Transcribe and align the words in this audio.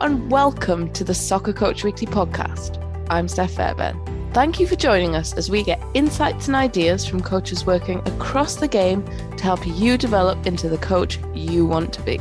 and 0.00 0.30
welcome 0.30 0.90
to 0.94 1.04
the 1.04 1.12
Soccer 1.12 1.52
Coach 1.52 1.84
Weekly 1.84 2.06
podcast. 2.06 2.78
I'm 3.10 3.28
Steph 3.28 3.52
Fairbairn. 3.52 4.00
Thank 4.32 4.58
you 4.58 4.66
for 4.66 4.74
joining 4.74 5.14
us 5.14 5.34
as 5.34 5.50
we 5.50 5.62
get 5.62 5.78
insights 5.92 6.46
and 6.46 6.56
ideas 6.56 7.04
from 7.04 7.20
coaches 7.20 7.66
working 7.66 7.98
across 8.08 8.54
the 8.56 8.66
game 8.66 9.04
to 9.36 9.44
help 9.44 9.66
you 9.66 9.98
develop 9.98 10.46
into 10.46 10.70
the 10.70 10.78
coach 10.78 11.18
you 11.34 11.66
want 11.66 11.92
to 11.92 12.02
be. 12.02 12.14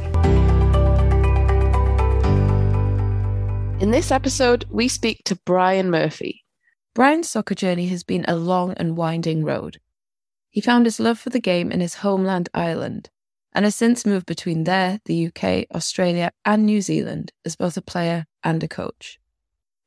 In 3.82 3.92
this 3.92 4.12
episode, 4.12 4.66
we 4.70 4.90
speak 4.90 5.22
to 5.24 5.40
Brian 5.46 5.90
Murphy. 5.90 6.44
Brian's 6.94 7.30
soccer 7.30 7.56
journey 7.56 7.88
has 7.88 8.04
been 8.04 8.26
a 8.28 8.36
long 8.36 8.74
and 8.74 8.98
winding 8.98 9.46
road. 9.46 9.80
He 10.50 10.60
found 10.60 10.86
his 10.86 11.00
love 11.00 11.18
for 11.18 11.30
the 11.30 11.40
game 11.40 11.72
in 11.72 11.80
his 11.80 11.96
homeland, 11.96 12.50
Ireland, 12.54 13.10
and 13.60 13.66
has 13.66 13.76
since 13.76 14.06
moved 14.06 14.26
between 14.26 14.64
there, 14.64 15.02
the 15.04 15.28
UK, 15.28 15.66
Australia, 15.76 16.32
and 16.46 16.66
New 16.66 16.80
Zealand 16.80 17.34
as 17.44 17.58
both 17.58 17.76
a 17.76 17.82
player 17.82 18.24
and 18.42 18.64
a 18.64 18.70
coach. 18.70 19.20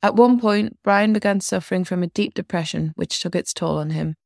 At 0.02 0.14
one 0.14 0.38
point, 0.38 0.76
Brian 0.84 1.14
began 1.14 1.40
suffering 1.40 1.82
from 1.82 2.02
a 2.02 2.08
deep 2.08 2.34
depression, 2.34 2.92
which 2.96 3.18
took 3.18 3.34
its 3.34 3.54
toll 3.54 3.78
on 3.78 3.88
him. 3.88 4.16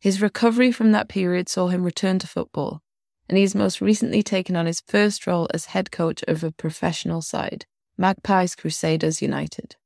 His 0.00 0.22
recovery 0.22 0.72
from 0.72 0.90
that 0.92 1.10
period 1.10 1.50
saw 1.50 1.68
him 1.68 1.84
return 1.84 2.18
to 2.20 2.26
football, 2.26 2.80
and 3.28 3.36
he's 3.36 3.54
most 3.54 3.82
recently 3.82 4.22
taken 4.22 4.56
on 4.56 4.64
his 4.64 4.80
first 4.86 5.26
role 5.26 5.48
as 5.52 5.66
head 5.66 5.92
coach 5.92 6.24
of 6.26 6.42
a 6.42 6.50
professional 6.50 7.20
side, 7.20 7.66
Magpies 7.98 8.54
Crusaders 8.54 9.20
United. 9.20 9.76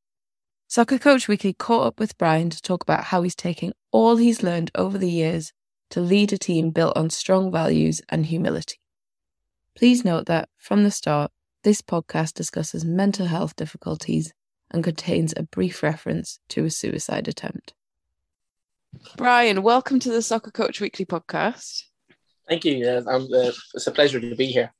Soccer 0.69 1.01
Coach 1.01 1.27
Weekly 1.27 1.55
caught 1.55 1.89
up 1.89 1.99
with 1.99 2.17
Brian 2.19 2.51
to 2.51 2.63
talk 2.63 2.85
about 2.85 3.07
how 3.07 3.23
he's 3.23 3.35
taking 3.35 3.73
all 3.91 4.15
he's 4.15 4.45
learned 4.45 4.71
over 4.77 4.97
the 4.97 5.11
years 5.11 5.53
to 5.91 6.01
lead 6.01 6.33
a 6.33 6.39
team 6.39 6.71
built 6.71 6.97
on 6.97 7.11
strong 7.11 7.51
values 7.51 8.03
and 8.09 8.27
humility. 8.27 8.81
Please 9.77 10.05
note 10.05 10.27
that, 10.27 10.49
from 10.57 10.85
the 10.85 10.91
start, 10.91 11.31
this 11.63 11.83
podcast 11.83 12.35
discusses 12.35 12.85
mental 12.85 13.27
health 13.27 13.57
difficulties 13.57 14.33
and 14.71 14.83
contains 14.83 15.35
a 15.37 15.43
brief 15.43 15.83
reference 15.83 16.41
to 16.49 16.65
a 16.65 16.71
suicide 16.71 17.29
attempt. 17.29 17.75
Brian, 19.17 19.63
welcome 19.63 19.99
to 20.01 20.11
the 20.11 20.23
Soccer 20.23 20.51
Coach 20.51 20.81
Weekly 20.81 21.05
podcast. 21.05 21.83
Thank 22.49 22.65
you. 22.65 22.87
Uh, 22.87 23.03
uh, 23.09 23.53
it's 23.75 23.87
a 23.87 23.93
pleasure 23.93 24.21
to 24.21 24.35
be 24.35 24.47
here. 24.47 24.73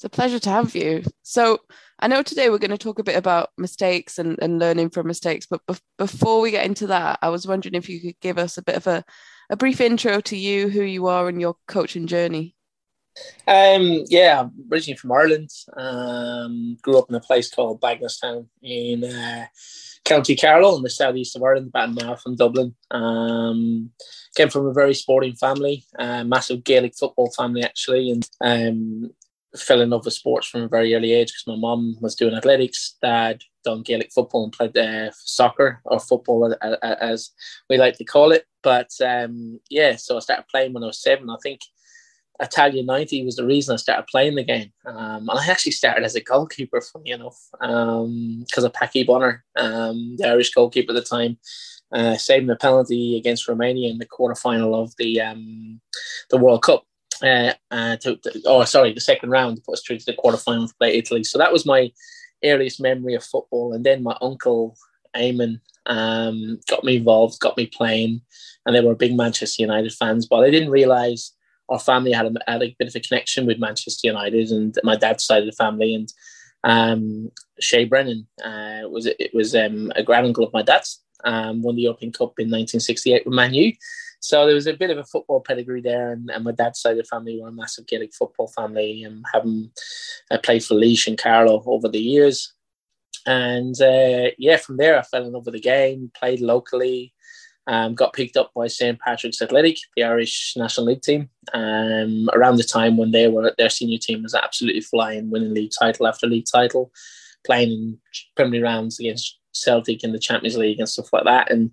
It's 0.00 0.04
a 0.06 0.08
pleasure 0.08 0.38
to 0.38 0.48
have 0.48 0.74
you. 0.74 1.02
So, 1.22 1.58
I 1.98 2.08
know 2.08 2.22
today 2.22 2.48
we're 2.48 2.56
going 2.56 2.70
to 2.70 2.78
talk 2.78 2.98
a 2.98 3.04
bit 3.04 3.18
about 3.18 3.50
mistakes 3.58 4.18
and, 4.18 4.38
and 4.40 4.58
learning 4.58 4.88
from 4.88 5.06
mistakes, 5.06 5.44
but 5.44 5.60
be- 5.66 5.74
before 5.98 6.40
we 6.40 6.50
get 6.50 6.64
into 6.64 6.86
that, 6.86 7.18
I 7.20 7.28
was 7.28 7.46
wondering 7.46 7.74
if 7.74 7.86
you 7.86 8.00
could 8.00 8.18
give 8.20 8.38
us 8.38 8.56
a 8.56 8.62
bit 8.62 8.76
of 8.76 8.86
a, 8.86 9.04
a 9.50 9.58
brief 9.58 9.78
intro 9.78 10.22
to 10.22 10.38
you, 10.38 10.70
who 10.70 10.80
you 10.80 11.06
are, 11.08 11.28
and 11.28 11.38
your 11.38 11.56
coaching 11.68 12.06
journey. 12.06 12.56
Um, 13.46 14.04
yeah, 14.08 14.40
I'm 14.40 14.52
originally 14.72 14.96
from 14.96 15.12
Ireland. 15.12 15.50
Um, 15.76 16.78
grew 16.80 16.96
up 16.96 17.10
in 17.10 17.16
a 17.16 17.20
place 17.20 17.50
called 17.54 17.82
Bagenalstown 17.82 18.46
in 18.62 19.04
uh, 19.04 19.48
County 20.06 20.34
Carlow 20.34 20.78
in 20.78 20.82
the 20.82 20.88
southeast 20.88 21.36
of 21.36 21.42
Ireland, 21.42 21.68
about 21.68 21.90
an 21.90 22.02
hour 22.02 22.16
from 22.16 22.36
Dublin. 22.36 22.74
Um, 22.90 23.90
came 24.34 24.48
from 24.48 24.64
a 24.64 24.72
very 24.72 24.94
sporting 24.94 25.34
family, 25.34 25.84
uh, 25.98 26.24
massive 26.24 26.64
Gaelic 26.64 26.94
football 26.98 27.30
family 27.36 27.62
actually, 27.62 28.10
and 28.10 28.26
um, 28.40 29.10
fell 29.56 29.80
in 29.80 29.90
love 29.90 30.04
with 30.04 30.14
sports 30.14 30.46
from 30.46 30.62
a 30.62 30.68
very 30.68 30.94
early 30.94 31.12
age 31.12 31.28
because 31.28 31.46
my 31.46 31.56
mum 31.56 31.96
was 32.00 32.14
doing 32.14 32.34
athletics, 32.34 32.96
dad 33.02 33.42
done 33.64 33.82
Gaelic 33.82 34.12
football 34.12 34.44
and 34.44 34.52
played 34.52 34.76
uh, 34.76 35.10
soccer 35.12 35.80
or 35.84 36.00
football 36.00 36.54
as 36.82 37.30
we 37.68 37.76
like 37.76 37.96
to 37.98 38.04
call 38.04 38.32
it. 38.32 38.46
But 38.62 38.90
um, 39.04 39.60
yeah, 39.68 39.96
so 39.96 40.16
I 40.16 40.20
started 40.20 40.46
playing 40.50 40.72
when 40.72 40.82
I 40.82 40.86
was 40.86 41.02
seven. 41.02 41.30
I 41.30 41.36
think 41.42 41.60
Italia 42.40 42.82
90 42.82 43.24
was 43.24 43.36
the 43.36 43.46
reason 43.46 43.74
I 43.74 43.76
started 43.76 44.06
playing 44.06 44.34
the 44.34 44.44
game. 44.44 44.72
Um, 44.86 45.28
and 45.28 45.38
I 45.38 45.46
actually 45.46 45.72
started 45.72 46.04
as 46.04 46.14
a 46.14 46.22
goalkeeper, 46.22 46.80
funny 46.80 47.10
enough, 47.10 47.38
because 47.52 48.58
um, 48.58 48.64
of 48.64 48.72
Packy 48.72 49.04
Bonner, 49.04 49.44
um, 49.56 50.16
the 50.16 50.28
Irish 50.28 50.52
goalkeeper 50.52 50.92
at 50.92 50.94
the 50.94 51.02
time, 51.02 51.38
uh, 51.92 52.16
saving 52.16 52.50
a 52.50 52.56
penalty 52.56 53.16
against 53.16 53.48
Romania 53.48 53.90
in 53.90 53.98
the 53.98 54.06
quarterfinal 54.06 54.80
of 54.80 54.94
the 54.96 55.20
um, 55.20 55.80
the 56.30 56.38
World 56.38 56.62
Cup. 56.62 56.84
Uh, 57.22 57.52
uh, 57.70 57.96
to, 57.96 58.16
to, 58.16 58.42
oh, 58.46 58.64
sorry, 58.64 58.92
the 58.92 59.00
second 59.00 59.30
round 59.30 59.62
put 59.64 59.74
us 59.74 59.82
through 59.82 59.98
to 59.98 60.04
the 60.06 60.16
quarterfinal 60.16 60.68
to 60.68 60.74
play 60.76 60.96
Italy. 60.96 61.24
So 61.24 61.38
that 61.38 61.52
was 61.52 61.66
my 61.66 61.90
earliest 62.44 62.80
memory 62.80 63.14
of 63.14 63.24
football. 63.24 63.72
And 63.72 63.84
then 63.84 64.02
my 64.02 64.16
uncle, 64.20 64.76
Eamon, 65.16 65.60
um, 65.86 66.60
got 66.68 66.84
me 66.84 66.96
involved, 66.96 67.40
got 67.40 67.56
me 67.56 67.66
playing. 67.66 68.22
And 68.64 68.74
they 68.74 68.80
were 68.80 68.94
big 68.94 69.16
Manchester 69.16 69.62
United 69.62 69.92
fans, 69.92 70.26
but 70.26 70.44
I 70.44 70.50
didn't 70.50 70.70
realise 70.70 71.34
our 71.70 71.78
family 71.78 72.12
had 72.12 72.26
a, 72.26 72.50
had 72.50 72.62
a 72.62 72.76
bit 72.78 72.88
of 72.88 72.96
a 72.96 73.00
connection 73.00 73.46
with 73.46 73.58
Manchester 73.58 74.08
United 74.08 74.50
and 74.50 74.76
my 74.82 74.96
dad's 74.96 75.24
side 75.24 75.42
of 75.42 75.46
the 75.46 75.52
family. 75.52 75.94
And 75.94 76.12
um, 76.64 77.30
Shay 77.60 77.84
Brennan 77.84 78.26
uh, 78.44 78.88
was 78.88 79.06
it 79.06 79.30
was 79.32 79.54
um, 79.54 79.92
a 79.96 80.02
grand 80.02 80.26
uncle 80.26 80.44
of 80.44 80.52
my 80.52 80.62
dad's. 80.62 81.02
Um, 81.22 81.62
won 81.62 81.76
the 81.76 81.82
European 81.82 82.12
Cup 82.12 82.38
in 82.38 82.46
1968 82.46 83.26
with 83.26 83.34
Man 83.34 83.52
U. 83.52 83.72
So 84.20 84.44
there 84.44 84.54
was 84.54 84.66
a 84.66 84.74
bit 84.74 84.90
of 84.90 84.98
a 84.98 85.04
football 85.04 85.40
pedigree 85.40 85.80
there, 85.80 86.12
and, 86.12 86.30
and 86.30 86.44
my 86.44 86.52
dad's 86.52 86.80
side 86.80 86.92
of 86.92 86.98
the 86.98 87.04
family 87.04 87.40
were 87.40 87.48
a 87.48 87.52
massive 87.52 87.86
Gaelic 87.86 88.14
football 88.14 88.48
family, 88.48 89.02
and 89.02 89.24
having 89.32 89.70
uh, 90.30 90.38
played 90.38 90.64
for 90.64 90.74
Laois 90.74 91.06
and 91.06 91.18
Carlow 91.18 91.62
over 91.66 91.88
the 91.88 91.98
years. 91.98 92.52
And 93.26 93.80
uh, 93.80 94.30
yeah, 94.38 94.56
from 94.56 94.76
there 94.76 94.98
I 94.98 95.02
fell 95.02 95.26
in 95.26 95.32
love 95.32 95.46
with 95.46 95.54
the 95.54 95.60
game, 95.60 96.10
played 96.14 96.40
locally, 96.40 97.14
um, 97.66 97.94
got 97.94 98.12
picked 98.12 98.36
up 98.36 98.50
by 98.54 98.66
St 98.66 98.98
Patrick's 99.00 99.40
Athletic, 99.40 99.76
the 99.96 100.04
Irish 100.04 100.54
National 100.56 100.86
League 100.86 101.02
team, 101.02 101.30
um, 101.54 102.28
around 102.34 102.56
the 102.56 102.64
time 102.64 102.96
when 102.96 103.12
they 103.12 103.28
were 103.28 103.54
their 103.56 103.70
senior 103.70 103.98
team 103.98 104.22
was 104.22 104.34
absolutely 104.34 104.82
flying, 104.82 105.30
winning 105.30 105.54
league 105.54 105.72
title 105.78 106.06
after 106.06 106.26
league 106.26 106.46
title, 106.50 106.92
playing 107.46 107.70
in 107.70 107.98
Premier 108.36 108.62
rounds 108.62 109.00
against 109.00 109.39
Celtic 109.52 110.04
in 110.04 110.12
the 110.12 110.18
Champions 110.18 110.56
League 110.56 110.78
and 110.78 110.88
stuff 110.88 111.12
like 111.12 111.24
that. 111.24 111.50
And 111.50 111.70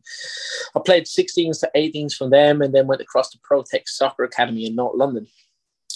I 0.76 0.80
played 0.80 1.06
16s 1.06 1.60
to 1.60 1.72
18s 1.76 2.14
from 2.14 2.30
them, 2.30 2.62
and 2.62 2.74
then 2.74 2.88
went 2.88 3.02
across 3.02 3.30
to 3.32 3.40
Protect 3.44 3.90
Soccer 3.90 4.24
Academy 4.24 4.66
in 4.66 4.76
North 4.76 4.96
London 4.96 5.28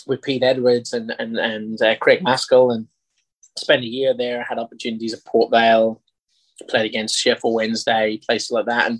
with 0.08 0.22
Pete 0.22 0.44
Edwards 0.44 0.94
and 0.94 1.14
and 1.20 1.38
and 1.38 1.82
uh, 1.82 1.96
Craig 1.98 2.24
Maskell, 2.24 2.72
and 2.72 2.88
spent 3.58 3.84
a 3.84 3.88
year 3.88 4.14
there. 4.16 4.44
Had 4.44 4.60
opportunities 4.60 5.14
at 5.14 5.26
Port 5.26 5.52
Vale, 5.52 6.02
played 6.70 6.86
against 6.86 7.18
Sheffield 7.18 7.54
Wednesday, 7.54 8.20
places 8.26 8.52
like 8.52 8.66
that, 8.66 8.90
and 8.90 9.00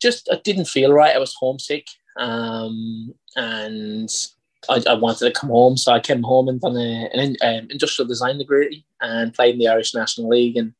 just 0.00 0.28
I 0.30 0.40
didn't 0.44 0.66
feel 0.66 0.92
right. 0.92 1.14
I 1.14 1.18
was 1.18 1.34
homesick, 1.38 1.86
um, 2.18 3.14
and 3.36 4.10
I, 4.68 4.82
I, 4.88 4.94
wanted 4.94 5.26
to 5.26 5.38
come 5.38 5.50
home. 5.50 5.76
So 5.76 5.92
I 5.92 6.00
came 6.00 6.22
home 6.22 6.48
and 6.48 6.60
done 6.60 6.76
a, 6.76 7.08
an 7.12 7.36
um, 7.42 7.68
industrial 7.70 8.08
design 8.08 8.38
degree 8.38 8.84
and 9.00 9.34
played 9.34 9.54
in 9.54 9.58
the 9.58 9.68
Irish 9.68 9.94
National 9.94 10.28
League 10.28 10.56
and 10.56 10.74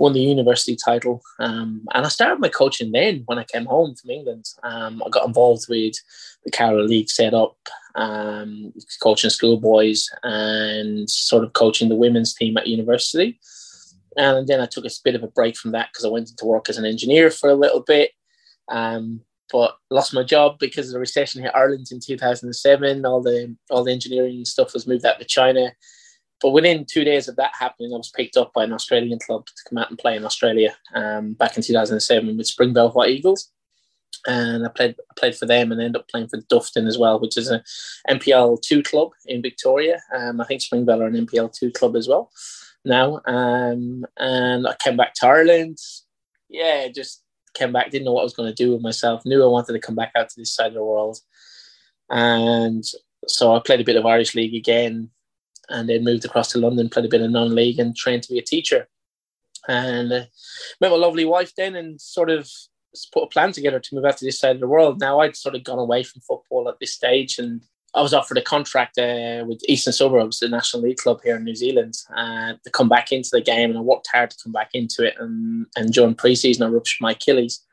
won 0.00 0.14
the 0.14 0.20
university 0.20 0.74
title. 0.74 1.22
Um, 1.38 1.82
and 1.92 2.06
I 2.06 2.08
started 2.08 2.40
my 2.40 2.48
coaching 2.48 2.90
then 2.90 3.22
when 3.26 3.38
I 3.38 3.44
came 3.44 3.66
home 3.66 3.94
from 3.94 4.10
England. 4.10 4.46
Um, 4.62 5.02
I 5.04 5.10
got 5.10 5.26
involved 5.26 5.66
with 5.68 5.94
the 6.44 6.50
Carlow 6.50 6.82
League 6.82 7.10
set 7.10 7.34
up, 7.34 7.56
um, 7.94 8.72
coaching 9.02 9.28
schoolboys 9.28 10.08
and 10.22 11.08
sort 11.08 11.44
of 11.44 11.52
coaching 11.52 11.90
the 11.90 11.96
women's 11.96 12.34
team 12.34 12.56
at 12.56 12.66
university. 12.66 13.38
And 14.16 14.48
then 14.48 14.60
I 14.60 14.66
took 14.66 14.86
a 14.86 14.90
bit 15.04 15.14
of 15.14 15.22
a 15.22 15.28
break 15.28 15.56
from 15.56 15.72
that 15.72 15.90
because 15.92 16.06
I 16.06 16.08
went 16.08 16.30
into 16.30 16.46
work 16.46 16.70
as 16.70 16.78
an 16.78 16.86
engineer 16.86 17.30
for 17.30 17.50
a 17.50 17.54
little 17.54 17.82
bit. 17.82 18.12
Um, 18.68 19.20
but 19.52 19.76
lost 19.90 20.14
my 20.14 20.22
job 20.22 20.58
because 20.58 20.88
of 20.88 20.94
the 20.94 21.00
recession 21.00 21.42
hit 21.42 21.54
Ireland 21.54 21.88
in 21.90 22.00
2007. 22.00 23.04
All 23.04 23.20
the 23.20 23.54
all 23.68 23.84
the 23.84 23.92
engineering 23.92 24.44
stuff 24.44 24.72
was 24.72 24.86
moved 24.86 25.04
out 25.04 25.18
to 25.18 25.24
China. 25.26 25.72
But 26.40 26.50
within 26.50 26.86
two 26.86 27.04
days 27.04 27.28
of 27.28 27.36
that 27.36 27.52
happening, 27.58 27.92
I 27.92 27.96
was 27.96 28.10
picked 28.10 28.36
up 28.36 28.52
by 28.52 28.64
an 28.64 28.72
Australian 28.72 29.18
club 29.18 29.46
to 29.46 29.52
come 29.68 29.78
out 29.78 29.90
and 29.90 29.98
play 29.98 30.16
in 30.16 30.24
Australia 30.24 30.74
um, 30.94 31.34
back 31.34 31.56
in 31.56 31.62
2007 31.62 32.36
with 32.36 32.46
Springvale 32.46 32.90
White 32.90 33.10
Eagles. 33.10 33.50
And 34.26 34.66
I 34.66 34.68
played 34.70 34.96
I 35.10 35.14
played 35.16 35.36
for 35.36 35.46
them 35.46 35.72
and 35.72 35.80
ended 35.80 36.00
up 36.00 36.08
playing 36.08 36.28
for 36.28 36.40
Doveton 36.42 36.86
as 36.86 36.98
well, 36.98 37.20
which 37.20 37.36
is 37.36 37.48
an 37.48 37.62
NPL 38.08 38.60
two 38.60 38.82
club 38.82 39.10
in 39.26 39.40
Victoria. 39.40 40.00
Um, 40.14 40.40
I 40.40 40.44
think 40.44 40.60
Springvale 40.60 41.02
are 41.02 41.06
an 41.06 41.26
NPL 41.26 41.52
two 41.52 41.70
club 41.70 41.96
as 41.96 42.08
well 42.08 42.30
now. 42.84 43.20
Um, 43.26 44.04
and 44.18 44.66
I 44.66 44.74
came 44.76 44.96
back 44.96 45.14
to 45.14 45.26
Ireland. 45.26 45.78
Yeah, 46.48 46.88
just 46.88 47.22
came 47.54 47.72
back, 47.72 47.90
didn't 47.90 48.04
know 48.04 48.12
what 48.12 48.20
I 48.20 48.24
was 48.24 48.34
going 48.34 48.48
to 48.48 48.54
do 48.54 48.72
with 48.72 48.82
myself, 48.82 49.24
knew 49.24 49.42
I 49.42 49.46
wanted 49.46 49.72
to 49.72 49.80
come 49.80 49.94
back 49.94 50.12
out 50.16 50.28
to 50.28 50.40
this 50.40 50.54
side 50.54 50.68
of 50.68 50.74
the 50.74 50.84
world. 50.84 51.18
And 52.10 52.84
so 53.26 53.54
I 53.54 53.60
played 53.60 53.80
a 53.80 53.84
bit 53.84 53.96
of 53.96 54.06
Irish 54.06 54.34
League 54.34 54.54
again 54.54 55.10
and 55.70 55.88
then 55.88 56.04
moved 56.04 56.24
across 56.24 56.52
to 56.52 56.58
London, 56.58 56.88
played 56.88 57.06
a 57.06 57.08
bit 57.08 57.22
of 57.22 57.30
non 57.30 57.54
league 57.54 57.78
and 57.78 57.96
trained 57.96 58.22
to 58.24 58.32
be 58.32 58.38
a 58.38 58.42
teacher. 58.42 58.88
And 59.68 60.12
uh, 60.12 60.24
met 60.80 60.90
my 60.90 60.96
lovely 60.96 61.24
wife 61.24 61.52
then 61.56 61.76
and 61.76 62.00
sort 62.00 62.30
of 62.30 62.48
put 63.12 63.24
a 63.24 63.28
plan 63.28 63.52
together 63.52 63.78
to 63.78 63.94
move 63.94 64.04
out 64.04 64.16
to 64.18 64.24
this 64.24 64.38
side 64.38 64.56
of 64.56 64.60
the 64.60 64.68
world. 64.68 65.00
Now 65.00 65.20
I'd 65.20 65.36
sort 65.36 65.54
of 65.54 65.64
gone 65.64 65.78
away 65.78 66.02
from 66.02 66.22
football 66.22 66.68
at 66.68 66.80
this 66.80 66.94
stage 66.94 67.38
and 67.38 67.62
I 67.94 68.02
was 68.02 68.14
offered 68.14 68.38
a 68.38 68.42
contract 68.42 68.98
uh, 68.98 69.44
with 69.46 69.60
Eastern 69.68 69.92
Suburbs, 69.92 70.38
the 70.38 70.48
National 70.48 70.84
League 70.84 70.98
club 70.98 71.20
here 71.24 71.36
in 71.36 71.44
New 71.44 71.56
Zealand, 71.56 71.94
uh, 72.16 72.52
to 72.62 72.70
come 72.70 72.88
back 72.88 73.10
into 73.10 73.30
the 73.32 73.40
game. 73.40 73.70
And 73.70 73.78
I 73.78 73.82
worked 73.82 74.08
hard 74.12 74.30
to 74.30 74.36
come 74.42 74.52
back 74.52 74.70
into 74.74 75.04
it. 75.04 75.14
And, 75.18 75.66
and 75.76 75.92
during 75.92 76.14
preseason, 76.14 76.64
I 76.64 76.68
ruptured 76.68 77.00
my 77.00 77.12
Achilles. 77.12 77.64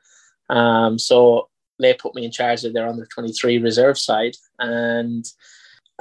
Um, 0.50 0.98
so 0.98 1.50
they 1.80 1.94
put 1.94 2.16
me 2.16 2.26
in 2.26 2.32
charge 2.32 2.64
of 2.64 2.74
their 2.74 2.88
under 2.88 3.06
23 3.06 3.60
reserve 3.60 4.00
side. 4.00 4.36
And 4.58 5.24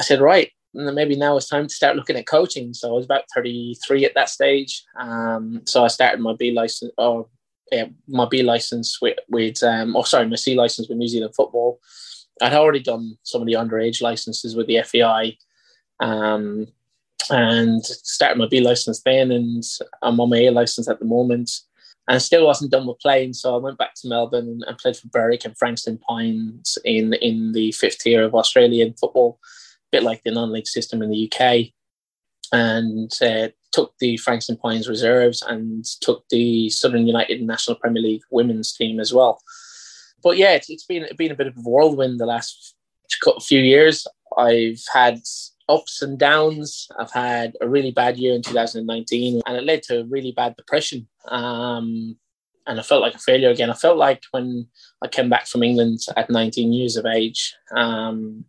I 0.00 0.02
said, 0.02 0.20
right, 0.20 0.50
maybe 0.76 1.16
now 1.16 1.36
it's 1.36 1.48
time 1.48 1.66
to 1.66 1.74
start 1.74 1.96
looking 1.96 2.16
at 2.16 2.26
coaching. 2.26 2.74
So 2.74 2.90
I 2.90 2.92
was 2.92 3.04
about 3.04 3.24
33 3.34 4.04
at 4.04 4.14
that 4.14 4.28
stage. 4.28 4.84
Um, 4.98 5.62
so 5.64 5.84
I 5.84 5.88
started 5.88 6.20
my 6.20 6.34
B 6.38 6.52
license 6.52 6.92
or 6.98 7.28
yeah, 7.72 7.86
my 8.06 8.26
B 8.26 8.42
license 8.42 9.00
with, 9.00 9.18
with 9.28 9.62
um, 9.62 9.96
oh 9.96 10.02
sorry, 10.02 10.28
my 10.28 10.36
C 10.36 10.54
license 10.54 10.88
with 10.88 10.98
New 10.98 11.08
Zealand 11.08 11.34
Football. 11.34 11.80
I'd 12.40 12.52
already 12.52 12.80
done 12.80 13.16
some 13.22 13.40
of 13.40 13.46
the 13.46 13.54
underage 13.54 14.02
licenses 14.02 14.54
with 14.54 14.66
the 14.66 14.82
FAI, 14.82 15.36
um, 16.00 16.66
and 17.30 17.84
started 17.84 18.38
my 18.38 18.46
B 18.46 18.60
license 18.60 19.02
then, 19.02 19.32
and 19.32 19.64
I'm 20.02 20.20
on 20.20 20.30
my 20.30 20.38
A 20.38 20.50
license 20.50 20.88
at 20.88 20.98
the 20.98 21.06
moment. 21.06 21.50
And 22.08 22.16
I 22.16 22.18
still 22.18 22.46
wasn't 22.46 22.70
done 22.70 22.86
with 22.86 23.00
playing, 23.00 23.32
so 23.32 23.54
I 23.54 23.58
went 23.58 23.78
back 23.78 23.94
to 23.96 24.08
Melbourne 24.08 24.60
and 24.64 24.78
played 24.78 24.96
for 24.96 25.08
Berwick 25.08 25.44
and 25.44 25.58
Frankston 25.58 25.98
Pines 25.98 26.78
in 26.84 27.14
in 27.14 27.52
the 27.52 27.72
fifth 27.72 27.98
tier 27.98 28.22
of 28.22 28.34
Australian 28.34 28.94
football, 28.94 29.40
bit 29.92 30.02
like 30.02 30.22
the 30.24 30.32
non-league 30.32 30.66
system 30.66 31.02
in 31.02 31.10
the 31.10 31.30
UK, 31.30 31.72
and 32.52 33.10
uh, 33.22 33.48
took 33.72 33.94
the 33.98 34.16
Frankston 34.16 34.56
Pines 34.56 34.88
reserves 34.88 35.42
and 35.42 35.84
took 36.00 36.24
the 36.30 36.70
Southern 36.70 37.06
United 37.06 37.42
National 37.42 37.76
Premier 37.76 38.02
League 38.02 38.22
women's 38.30 38.72
team 38.72 39.00
as 39.00 39.12
well. 39.12 39.40
But 40.22 40.38
yeah, 40.38 40.52
it's, 40.52 40.70
it's 40.70 40.84
been 40.84 41.06
been 41.16 41.32
a 41.32 41.36
bit 41.36 41.46
of 41.46 41.56
a 41.56 41.60
whirlwind 41.60 42.18
the 42.18 42.26
last 42.26 42.74
few 43.42 43.60
years. 43.60 44.06
I've 44.36 44.82
had 44.92 45.20
ups 45.68 46.02
and 46.02 46.18
downs. 46.18 46.88
I've 46.98 47.12
had 47.12 47.56
a 47.60 47.68
really 47.68 47.90
bad 47.90 48.16
year 48.16 48.34
in 48.34 48.42
2019, 48.42 49.42
and 49.46 49.56
it 49.56 49.64
led 49.64 49.82
to 49.84 50.00
a 50.00 50.04
really 50.04 50.32
bad 50.32 50.56
depression. 50.56 51.08
Um, 51.28 52.16
and 52.66 52.80
I 52.80 52.82
felt 52.82 53.02
like 53.02 53.14
a 53.14 53.18
failure 53.18 53.50
again. 53.50 53.70
I 53.70 53.74
felt 53.74 53.96
like 53.96 54.22
when 54.32 54.66
I 55.02 55.08
came 55.08 55.28
back 55.28 55.46
from 55.46 55.62
England 55.62 56.00
at 56.16 56.30
19 56.30 56.72
years 56.72 56.96
of 56.96 57.06
age, 57.06 57.54
um, 57.74 58.44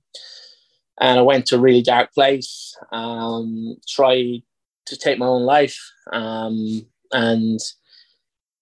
and 0.99 1.19
I 1.19 1.21
went 1.21 1.45
to 1.47 1.55
a 1.55 1.59
really 1.59 1.81
dark 1.81 2.13
place, 2.13 2.75
um, 2.91 3.77
tried 3.88 4.41
to 4.85 4.97
take 4.97 5.19
my 5.19 5.25
own 5.25 5.44
life, 5.44 5.77
um, 6.11 6.85
and 7.11 7.59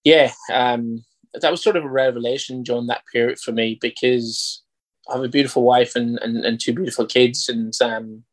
yeah, 0.04 0.32
um, 0.52 1.04
that 1.42 1.52
was 1.52 1.62
sort 1.62 1.76
of 1.76 1.84
a 1.84 1.90
revelation 1.90 2.64
during 2.64 2.88
that 2.88 3.04
period 3.12 3.40
for 3.40 3.52
me 3.52 3.78
because 3.82 4.62
I 5.10 5.14
have 5.16 5.24
a 5.24 5.30
beautiful 5.30 5.64
wife 5.64 5.96
and, 5.96 6.20
and, 6.20 6.44
and 6.46 6.60
two 6.60 6.74
beautiful 6.74 7.06
kids, 7.06 7.50
and 7.50 7.74
um, 7.82 8.24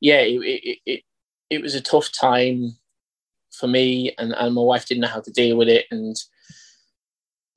yeah, 0.00 0.20
it, 0.20 0.40
it, 0.42 0.78
it, 0.86 1.02
it 1.50 1.62
was 1.62 1.74
a 1.74 1.80
tough 1.80 2.10
time 2.12 2.76
for 3.52 3.66
me, 3.66 4.14
and, 4.18 4.32
and 4.32 4.54
my 4.54 4.62
wife 4.62 4.86
didn't 4.86 5.02
know 5.02 5.08
how 5.08 5.20
to 5.20 5.30
deal 5.30 5.56
with 5.56 5.68
it. 5.68 5.86
And 5.90 6.16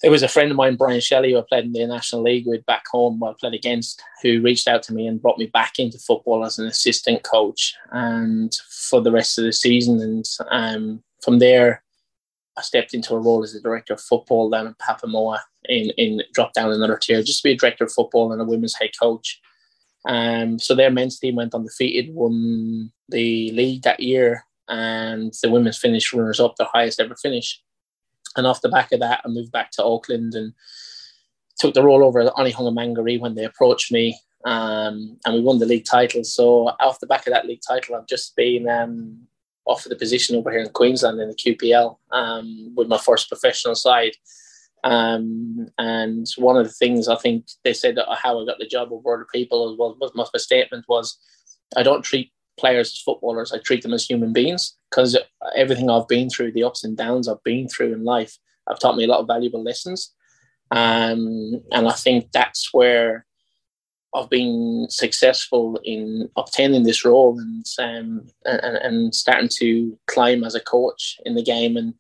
there 0.03 0.11
was 0.11 0.21
a 0.21 0.27
friend 0.27 0.51
of 0.51 0.57
mine, 0.57 0.75
Brian 0.75 0.99
Shelley, 0.99 1.31
who 1.31 1.39
I 1.39 1.43
played 1.47 1.63
in 1.63 1.71
the 1.71 1.87
National 1.87 2.23
League 2.23 2.45
with 2.45 2.65
back 2.65 2.83
home, 2.91 3.23
I 3.23 3.31
played 3.39 3.53
against, 3.53 4.03
who 4.21 4.41
reached 4.41 4.67
out 4.67 4.83
to 4.83 4.93
me 4.93 5.07
and 5.07 5.21
brought 5.21 5.37
me 5.39 5.45
back 5.47 5.79
into 5.79 5.97
football 5.97 6.43
as 6.43 6.59
an 6.59 6.67
assistant 6.67 7.23
coach, 7.23 7.73
and 7.91 8.53
for 8.89 8.99
the 8.99 9.13
rest 9.13 9.39
of 9.39 9.45
the 9.45 9.53
season. 9.53 10.01
And 10.01 10.25
um, 10.51 11.03
from 11.23 11.39
there, 11.39 11.83
I 12.57 12.63
stepped 12.63 12.93
into 12.93 13.15
a 13.15 13.19
role 13.19 13.43
as 13.43 13.55
a 13.55 13.61
director 13.61 13.93
of 13.93 14.01
football 14.01 14.49
down 14.49 14.67
in 14.67 14.75
Papamoa 14.75 15.39
in, 15.69 15.91
in 15.91 16.21
drop 16.33 16.51
down 16.51 16.73
another 16.73 16.97
tier, 16.97 17.23
just 17.23 17.41
to 17.41 17.47
be 17.47 17.53
a 17.53 17.57
director 17.57 17.85
of 17.85 17.93
football 17.93 18.33
and 18.33 18.41
a 18.41 18.45
women's 18.45 18.75
head 18.75 18.91
coach. 18.99 19.39
Um, 20.05 20.59
so 20.59 20.75
their 20.75 20.91
men's 20.91 21.17
team 21.17 21.35
went 21.35 21.55
undefeated, 21.55 22.13
won 22.13 22.91
the 23.07 23.53
league 23.53 23.83
that 23.83 24.01
year, 24.01 24.45
and 24.67 25.33
the 25.41 25.49
women's 25.49 25.77
finished 25.77 26.11
runners 26.11 26.41
up, 26.41 26.57
their 26.57 26.67
highest 26.73 26.99
ever 26.99 27.15
finish. 27.15 27.61
And 28.35 28.47
off 28.47 28.61
the 28.61 28.69
back 28.69 28.91
of 28.91 28.99
that, 28.99 29.21
I 29.23 29.27
moved 29.27 29.51
back 29.51 29.71
to 29.71 29.83
Auckland 29.83 30.33
and 30.33 30.53
took 31.59 31.73
the 31.73 31.83
role 31.83 32.03
over 32.03 32.21
at 32.21 32.33
Onehunga 32.33 32.73
Mangere 32.73 33.19
when 33.19 33.35
they 33.35 33.45
approached 33.45 33.91
me, 33.91 34.19
um, 34.45 35.17
and 35.25 35.35
we 35.35 35.41
won 35.41 35.59
the 35.59 35.65
league 35.65 35.85
title. 35.85 36.23
So 36.23 36.69
off 36.79 36.99
the 36.99 37.07
back 37.07 37.27
of 37.27 37.33
that 37.33 37.45
league 37.45 37.61
title, 37.65 37.95
I've 37.95 38.07
just 38.07 38.35
been 38.35 38.67
um, 38.67 39.19
offered 39.65 39.89
the 39.89 39.95
position 39.95 40.35
over 40.35 40.51
here 40.51 40.61
in 40.61 40.69
Queensland 40.69 41.19
in 41.19 41.29
the 41.29 41.35
QPL 41.35 41.97
um, 42.11 42.73
with 42.75 42.87
my 42.87 42.97
first 42.97 43.29
professional 43.29 43.75
side. 43.75 44.15
Um, 44.83 45.69
and 45.77 46.27
one 46.37 46.57
of 46.57 46.65
the 46.65 46.73
things 46.73 47.07
I 47.07 47.15
think 47.15 47.45
they 47.63 47.73
said 47.73 47.95
that 47.95 48.07
how 48.21 48.41
I 48.41 48.45
got 48.45 48.59
the 48.59 48.67
job 48.67 48.91
over 48.91 49.13
other 49.13 49.27
people 49.31 49.77
was, 49.77 49.95
was 49.99 50.11
my 50.13 50.25
statement 50.37 50.85
was, 50.89 51.17
I 51.77 51.83
don't 51.83 52.03
treat 52.03 52.31
players 52.57 52.89
as 52.89 53.01
footballers. 53.01 53.51
I 53.51 53.59
treat 53.59 53.81
them 53.81 53.93
as 53.93 54.05
human 54.05 54.33
beings 54.33 54.75
because 54.89 55.17
everything 55.55 55.89
I've 55.89 56.07
been 56.07 56.29
through, 56.29 56.51
the 56.51 56.63
ups 56.63 56.83
and 56.83 56.97
downs 56.97 57.27
I've 57.27 57.43
been 57.43 57.67
through 57.67 57.93
in 57.93 58.03
life, 58.03 58.37
have 58.67 58.79
taught 58.79 58.95
me 58.95 59.03
a 59.03 59.07
lot 59.07 59.19
of 59.19 59.27
valuable 59.27 59.63
lessons. 59.63 60.13
Um, 60.71 61.61
and 61.71 61.87
I 61.87 61.91
think 61.91 62.31
that's 62.31 62.73
where 62.73 63.25
I've 64.15 64.29
been 64.29 64.87
successful 64.89 65.79
in 65.83 66.29
obtaining 66.35 66.83
this 66.83 67.03
role 67.03 67.39
and, 67.39 67.65
um, 67.79 68.27
and 68.45 68.77
and 68.77 69.15
starting 69.15 69.49
to 69.57 69.97
climb 70.07 70.43
as 70.43 70.55
a 70.55 70.59
coach 70.59 71.19
in 71.25 71.35
the 71.35 71.43
game. 71.43 71.77
And 71.77 71.95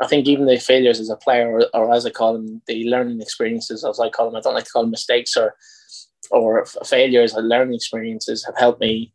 I 0.00 0.06
think 0.06 0.26
even 0.26 0.46
the 0.46 0.58
failures 0.58 0.98
as 0.98 1.10
a 1.10 1.16
player, 1.16 1.50
or, 1.50 1.66
or, 1.74 1.94
as 1.94 2.04
I 2.04 2.10
call 2.10 2.32
them, 2.32 2.62
the 2.66 2.84
learning 2.88 3.20
experiences, 3.20 3.84
as 3.84 4.00
I 4.00 4.08
call 4.08 4.26
them, 4.26 4.36
I 4.36 4.40
don't 4.40 4.54
like 4.54 4.64
to 4.64 4.70
call 4.70 4.82
them 4.82 4.90
mistakes 4.90 5.36
or 5.36 5.54
or 6.30 6.64
failures, 6.84 7.34
or 7.34 7.42
learning 7.42 7.74
experiences 7.74 8.44
have 8.44 8.56
helped 8.56 8.80
me 8.80 9.12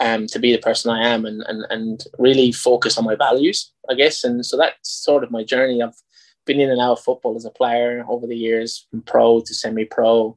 um, 0.00 0.26
to 0.28 0.38
be 0.38 0.52
the 0.52 0.58
person 0.58 0.90
I 0.90 1.06
am 1.08 1.24
and, 1.24 1.42
and 1.46 1.66
and 1.70 2.04
really 2.18 2.52
focus 2.52 2.98
on 2.98 3.04
my 3.04 3.16
values, 3.16 3.72
I 3.90 3.94
guess. 3.94 4.24
And 4.24 4.44
so 4.44 4.56
that's 4.56 4.90
sort 4.90 5.24
of 5.24 5.30
my 5.30 5.44
journey. 5.44 5.82
I've 5.82 6.00
been 6.46 6.60
in 6.60 6.70
and 6.70 6.80
out 6.80 6.98
of 6.98 7.00
football 7.00 7.36
as 7.36 7.44
a 7.44 7.50
player 7.50 8.04
over 8.08 8.26
the 8.26 8.36
years, 8.36 8.86
from 8.90 9.02
pro 9.02 9.40
to 9.40 9.54
semi-pro, 9.54 10.36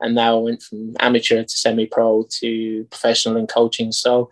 and 0.00 0.14
now 0.14 0.38
I 0.38 0.40
went 0.40 0.62
from 0.62 0.94
amateur 1.00 1.42
to 1.42 1.48
semi-pro 1.48 2.26
to 2.40 2.84
professional 2.90 3.36
in 3.36 3.46
coaching. 3.46 3.92
So 3.92 4.30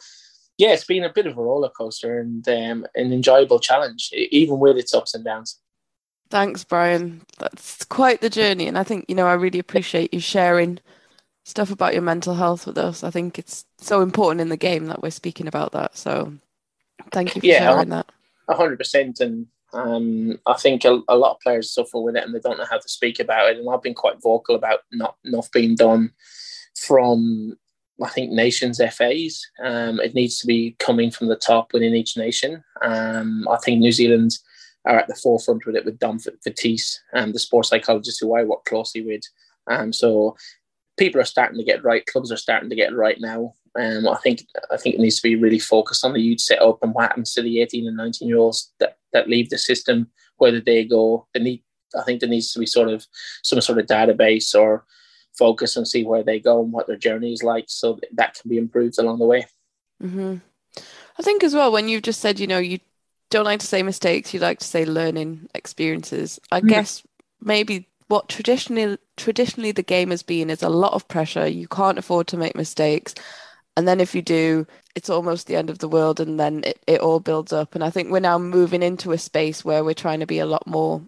yeah, 0.58 0.72
it's 0.72 0.84
been 0.84 1.04
a 1.04 1.12
bit 1.12 1.26
of 1.26 1.38
a 1.38 1.42
roller 1.42 1.70
coaster 1.70 2.20
and 2.20 2.46
um, 2.48 2.86
an 2.94 3.12
enjoyable 3.12 3.60
challenge, 3.60 4.10
even 4.12 4.58
with 4.58 4.76
its 4.76 4.92
ups 4.92 5.14
and 5.14 5.24
downs. 5.24 5.58
Thanks, 6.28 6.64
Brian. 6.64 7.22
That's 7.38 7.84
quite 7.86 8.20
the 8.20 8.28
journey. 8.28 8.68
And 8.68 8.78
I 8.78 8.84
think, 8.84 9.06
you 9.08 9.14
know, 9.14 9.26
I 9.26 9.32
really 9.32 9.58
appreciate 9.58 10.12
you 10.12 10.20
sharing 10.20 10.78
stuff 11.44 11.70
about 11.70 11.92
your 11.92 12.02
mental 12.02 12.34
health 12.34 12.66
with 12.66 12.78
us. 12.78 13.02
I 13.02 13.10
think 13.10 13.38
it's 13.38 13.64
so 13.78 14.02
important 14.02 14.40
in 14.40 14.48
the 14.48 14.56
game 14.56 14.86
that 14.86 15.02
we're 15.02 15.10
speaking 15.10 15.46
about 15.46 15.72
that. 15.72 15.96
So 15.96 16.32
thank 17.12 17.34
you 17.34 17.40
for 17.40 17.46
yeah, 17.46 17.70
sharing 17.70 17.88
that. 17.90 18.06
100%. 18.48 19.20
And 19.20 19.46
um, 19.72 20.38
I 20.46 20.54
think 20.54 20.84
a, 20.84 21.00
a, 21.08 21.16
lot 21.16 21.32
of 21.32 21.40
players 21.40 21.72
suffer 21.72 22.00
with 22.00 22.16
it 22.16 22.24
and 22.24 22.34
they 22.34 22.40
don't 22.40 22.58
know 22.58 22.66
how 22.68 22.78
to 22.78 22.88
speak 22.88 23.20
about 23.20 23.50
it. 23.50 23.58
And 23.58 23.68
I've 23.70 23.82
been 23.82 23.94
quite 23.94 24.20
vocal 24.20 24.54
about 24.54 24.80
not 24.92 25.16
not 25.24 25.48
being 25.52 25.76
done 25.76 26.12
from 26.76 27.56
I 28.02 28.08
think 28.08 28.30
nations 28.30 28.80
FAs. 28.92 29.46
Um, 29.62 30.00
it 30.00 30.14
needs 30.14 30.38
to 30.38 30.46
be 30.46 30.74
coming 30.78 31.10
from 31.10 31.28
the 31.28 31.36
top 31.36 31.72
within 31.72 31.94
each 31.94 32.16
nation. 32.16 32.64
Um, 32.82 33.46
I 33.48 33.58
think 33.58 33.78
New 33.78 33.92
Zealand 33.92 34.32
are 34.86 34.98
at 34.98 35.08
the 35.08 35.14
forefront 35.14 35.66
with 35.66 35.76
it 35.76 35.84
with 35.84 35.98
Dom 35.98 36.18
Vitice, 36.18 36.98
um, 37.12 37.32
the 37.32 37.38
sports 37.38 37.68
psychologist 37.68 38.18
who 38.20 38.34
I 38.34 38.44
work 38.44 38.64
closely 38.64 39.02
with. 39.02 39.22
Um, 39.66 39.92
so 39.92 40.36
people 41.00 41.20
are 41.20 41.24
starting 41.24 41.58
to 41.58 41.64
get 41.64 41.82
right. 41.82 42.06
Clubs 42.06 42.30
are 42.30 42.36
starting 42.36 42.68
to 42.68 42.76
get 42.76 42.94
right 42.94 43.16
now. 43.18 43.54
Um, 43.74 44.06
I 44.06 44.16
think 44.16 44.46
I 44.70 44.76
think 44.76 44.94
it 44.94 45.00
needs 45.00 45.16
to 45.16 45.22
be 45.22 45.34
really 45.34 45.58
focused 45.58 46.04
on 46.04 46.12
the 46.12 46.20
youth 46.20 46.40
setup 46.40 46.78
and 46.82 46.92
what 46.92 47.08
happens 47.08 47.32
to 47.34 47.42
the 47.42 47.62
18 47.62 47.88
and 47.88 47.96
19 47.96 48.28
year 48.28 48.38
olds 48.38 48.72
that, 48.78 48.98
that 49.12 49.28
leave 49.28 49.48
the 49.48 49.58
system, 49.58 50.10
where 50.36 50.50
did 50.50 50.66
they 50.66 50.84
go. 50.84 51.26
They 51.32 51.40
need, 51.40 51.62
I 51.98 52.02
think 52.02 52.20
there 52.20 52.28
needs 52.28 52.52
to 52.52 52.58
be 52.58 52.66
sort 52.66 52.88
of 52.90 53.06
some 53.42 53.60
sort 53.60 53.78
of 53.78 53.86
database 53.86 54.54
or 54.54 54.84
focus 55.38 55.76
and 55.76 55.88
see 55.88 56.04
where 56.04 56.22
they 56.22 56.38
go 56.38 56.62
and 56.62 56.72
what 56.72 56.86
their 56.86 56.96
journey 56.96 57.32
is 57.32 57.42
like 57.42 57.64
so 57.68 57.98
that 58.12 58.34
can 58.34 58.50
be 58.50 58.58
improved 58.58 58.98
along 58.98 59.18
the 59.18 59.24
way 59.24 59.46
mm-hmm. 60.02 60.36
i 61.18 61.22
think 61.22 61.44
as 61.44 61.54
well 61.54 61.70
when 61.72 61.88
you've 61.88 62.02
just 62.02 62.20
said 62.20 62.40
you 62.40 62.48
know 62.48 62.58
you 62.58 62.78
don't 63.30 63.44
like 63.44 63.60
to 63.60 63.66
say 63.66 63.82
mistakes 63.82 64.34
you 64.34 64.40
like 64.40 64.58
to 64.58 64.66
say 64.66 64.84
learning 64.84 65.48
experiences 65.54 66.40
i 66.50 66.58
mm-hmm. 66.58 66.68
guess 66.68 67.02
maybe 67.40 67.88
what 68.10 68.28
traditionally 68.28 68.98
traditionally 69.16 69.72
the 69.72 69.82
game 69.82 70.10
has 70.10 70.22
been 70.22 70.50
is 70.50 70.62
a 70.62 70.68
lot 70.68 70.92
of 70.92 71.08
pressure 71.08 71.46
you 71.46 71.68
can't 71.68 71.98
afford 71.98 72.26
to 72.26 72.36
make 72.36 72.54
mistakes 72.54 73.14
and 73.76 73.86
then 73.86 74.00
if 74.00 74.14
you 74.14 74.22
do 74.22 74.66
it's 74.94 75.10
almost 75.10 75.46
the 75.46 75.56
end 75.56 75.70
of 75.70 75.78
the 75.78 75.88
world 75.88 76.20
and 76.20 76.38
then 76.38 76.62
it, 76.64 76.82
it 76.86 77.00
all 77.00 77.20
builds 77.20 77.52
up 77.52 77.74
and 77.74 77.84
i 77.84 77.90
think 77.90 78.10
we're 78.10 78.20
now 78.20 78.38
moving 78.38 78.82
into 78.82 79.12
a 79.12 79.18
space 79.18 79.64
where 79.64 79.84
we're 79.84 79.94
trying 79.94 80.20
to 80.20 80.26
be 80.26 80.38
a 80.38 80.46
lot 80.46 80.66
more 80.66 81.02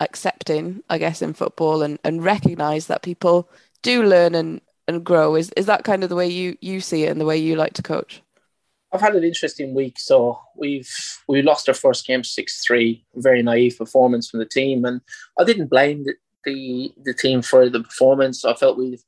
accepting 0.00 0.82
i 0.90 0.98
guess 0.98 1.22
in 1.22 1.32
football 1.32 1.82
and, 1.82 1.98
and 2.04 2.24
recognize 2.24 2.86
that 2.86 3.02
people 3.02 3.48
do 3.86 4.02
learn 4.02 4.34
and, 4.34 4.60
and 4.88 5.04
grow. 5.04 5.36
Is 5.36 5.50
is 5.56 5.66
that 5.66 5.84
kind 5.84 6.02
of 6.02 6.10
the 6.10 6.16
way 6.16 6.28
you 6.28 6.56
you 6.60 6.80
see 6.80 7.04
it 7.04 7.10
and 7.10 7.20
the 7.20 7.24
way 7.24 7.38
you 7.38 7.56
like 7.56 7.74
to 7.74 7.82
coach? 7.82 8.22
I've 8.92 9.00
had 9.00 9.16
an 9.16 9.24
interesting 9.24 9.74
week. 9.74 9.98
So 9.98 10.40
we've 10.56 10.90
we 11.28 11.42
lost 11.42 11.68
our 11.68 11.74
first 11.74 12.06
game 12.06 12.24
six 12.24 12.64
three. 12.64 13.04
Very 13.14 13.42
naive 13.42 13.78
performance 13.78 14.28
from 14.28 14.40
the 14.40 14.46
team, 14.46 14.84
and 14.84 15.00
I 15.38 15.44
didn't 15.44 15.68
blame 15.68 16.04
the, 16.46 16.92
the 17.04 17.12
team 17.12 17.42
for 17.42 17.68
the 17.68 17.82
performance. 17.82 18.44
I 18.44 18.54
felt 18.54 18.78
we 18.78 18.98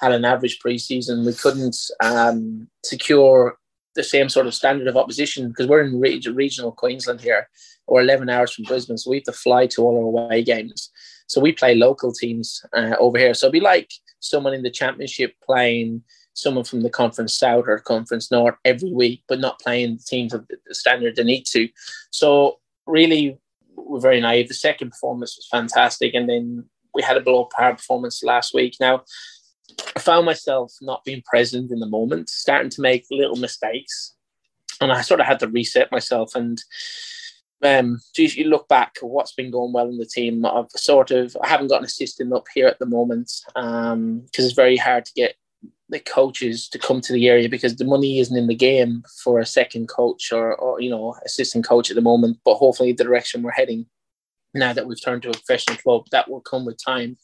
had 0.00 0.12
an 0.12 0.24
average 0.24 0.60
preseason. 0.64 1.26
We 1.26 1.32
couldn't 1.32 1.76
um, 2.00 2.68
secure 2.84 3.58
the 3.94 4.04
same 4.04 4.28
sort 4.28 4.46
of 4.46 4.54
standard 4.54 4.86
of 4.86 4.96
opposition 4.96 5.48
because 5.48 5.66
we're 5.66 5.82
in 5.82 5.98
regional 6.00 6.72
Queensland 6.72 7.20
here. 7.20 7.48
We're 7.88 8.02
11 8.02 8.28
hours 8.28 8.52
from 8.52 8.64
Brisbane, 8.64 8.96
so 8.96 9.10
we 9.10 9.16
have 9.16 9.24
to 9.24 9.32
fly 9.32 9.66
to 9.68 9.82
all 9.82 9.96
our 9.96 10.24
away 10.24 10.42
games. 10.42 10.90
So 11.26 11.40
we 11.40 11.52
play 11.52 11.74
local 11.74 12.12
teams 12.12 12.62
uh, 12.76 12.94
over 12.98 13.18
here. 13.18 13.34
So 13.34 13.46
it'd 13.46 13.52
be 13.52 13.60
like 13.60 13.90
someone 14.20 14.54
in 14.54 14.62
the 14.62 14.70
championship 14.70 15.34
playing 15.44 16.02
someone 16.34 16.64
from 16.64 16.80
the 16.80 16.90
conference 16.90 17.34
south 17.34 17.64
or 17.66 17.78
conference 17.78 18.30
north 18.30 18.54
every 18.64 18.92
week, 18.92 19.22
but 19.28 19.40
not 19.40 19.60
playing 19.60 19.96
the 19.96 20.02
teams 20.02 20.32
of 20.32 20.46
the 20.48 20.74
standard 20.74 21.16
they 21.16 21.24
need 21.24 21.44
to. 21.46 21.68
So 22.10 22.58
really, 22.86 23.38
we're 23.76 24.00
very 24.00 24.20
naive. 24.20 24.48
The 24.48 24.54
second 24.54 24.90
performance 24.90 25.36
was 25.36 25.48
fantastic, 25.50 26.14
and 26.14 26.28
then 26.28 26.64
we 26.94 27.02
had 27.02 27.16
a 27.16 27.20
below 27.20 27.48
par 27.56 27.74
performance 27.74 28.22
last 28.22 28.54
week. 28.54 28.76
Now, 28.80 29.04
I 29.96 30.00
found 30.00 30.26
myself 30.26 30.72
not 30.80 31.04
being 31.04 31.22
present 31.22 31.70
in 31.70 31.80
the 31.80 31.86
moment, 31.86 32.28
starting 32.28 32.70
to 32.70 32.80
make 32.80 33.06
little 33.10 33.36
mistakes, 33.36 34.14
and 34.80 34.92
I 34.92 35.00
sort 35.00 35.20
of 35.20 35.26
had 35.26 35.40
to 35.40 35.48
reset 35.48 35.90
myself. 35.92 36.34
And 36.34 36.62
um, 37.62 38.00
you 38.16 38.44
look 38.44 38.68
back 38.68 38.96
at 38.96 39.08
what's 39.08 39.34
been 39.34 39.50
going 39.50 39.72
well 39.72 39.88
in 39.88 39.98
the 39.98 40.06
team. 40.06 40.44
I've 40.44 40.70
sort 40.70 41.10
of 41.10 41.36
I 41.42 41.48
haven't 41.48 41.68
got 41.68 41.78
an 41.78 41.86
assistant 41.86 42.32
up 42.32 42.46
here 42.54 42.66
at 42.66 42.78
the 42.78 42.86
moment 42.86 43.32
because 43.54 43.92
um, 43.92 44.26
it's 44.34 44.52
very 44.52 44.76
hard 44.76 45.04
to 45.06 45.12
get 45.14 45.34
the 45.88 46.00
coaches 46.00 46.68
to 46.70 46.78
come 46.78 47.00
to 47.02 47.12
the 47.12 47.28
area 47.28 47.48
because 47.48 47.76
the 47.76 47.84
money 47.84 48.18
isn't 48.18 48.36
in 48.36 48.46
the 48.46 48.54
game 48.54 49.04
for 49.22 49.38
a 49.38 49.46
second 49.46 49.88
coach 49.88 50.32
or, 50.32 50.54
or 50.56 50.80
you 50.80 50.90
know 50.90 51.14
assistant 51.24 51.66
coach 51.66 51.90
at 51.90 51.94
the 51.94 52.02
moment. 52.02 52.38
But 52.44 52.56
hopefully, 52.56 52.92
the 52.92 53.04
direction 53.04 53.42
we're 53.42 53.52
heading 53.52 53.86
now 54.54 54.72
that 54.72 54.86
we've 54.86 55.02
turned 55.02 55.22
to 55.22 55.30
a 55.30 55.32
professional 55.32 55.76
club, 55.76 56.06
that 56.10 56.30
will 56.30 56.40
come 56.40 56.64
with 56.64 56.82
time. 56.82 57.16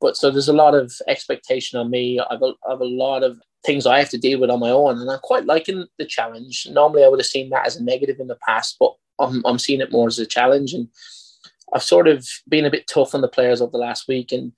But 0.00 0.16
so 0.16 0.30
there's 0.30 0.48
a 0.48 0.52
lot 0.52 0.74
of 0.74 0.92
expectation 1.08 1.78
on 1.78 1.90
me. 1.90 2.20
I've 2.20 2.42
a, 2.42 2.52
I've 2.68 2.80
a 2.80 2.84
lot 2.84 3.22
of 3.22 3.40
things 3.64 3.86
I 3.86 3.98
have 3.98 4.10
to 4.10 4.18
deal 4.18 4.40
with 4.40 4.50
on 4.50 4.60
my 4.60 4.70
own, 4.70 4.98
and 4.98 5.10
I'm 5.10 5.18
quite 5.20 5.46
liking 5.46 5.86
the 5.98 6.06
challenge. 6.06 6.66
Normally, 6.70 7.04
I 7.04 7.08
would 7.08 7.20
have 7.20 7.26
seen 7.26 7.50
that 7.50 7.66
as 7.66 7.76
a 7.76 7.82
negative 7.82 8.20
in 8.20 8.28
the 8.28 8.38
past, 8.46 8.76
but 8.78 8.94
I'm, 9.18 9.42
I'm 9.44 9.58
seeing 9.58 9.80
it 9.80 9.92
more 9.92 10.06
as 10.06 10.18
a 10.18 10.26
challenge. 10.26 10.72
And 10.74 10.88
I've 11.74 11.82
sort 11.82 12.08
of 12.08 12.26
been 12.48 12.64
a 12.64 12.70
bit 12.70 12.86
tough 12.86 13.14
on 13.14 13.20
the 13.20 13.28
players 13.28 13.60
over 13.60 13.72
the 13.72 13.78
last 13.78 14.06
week, 14.08 14.30
and 14.30 14.52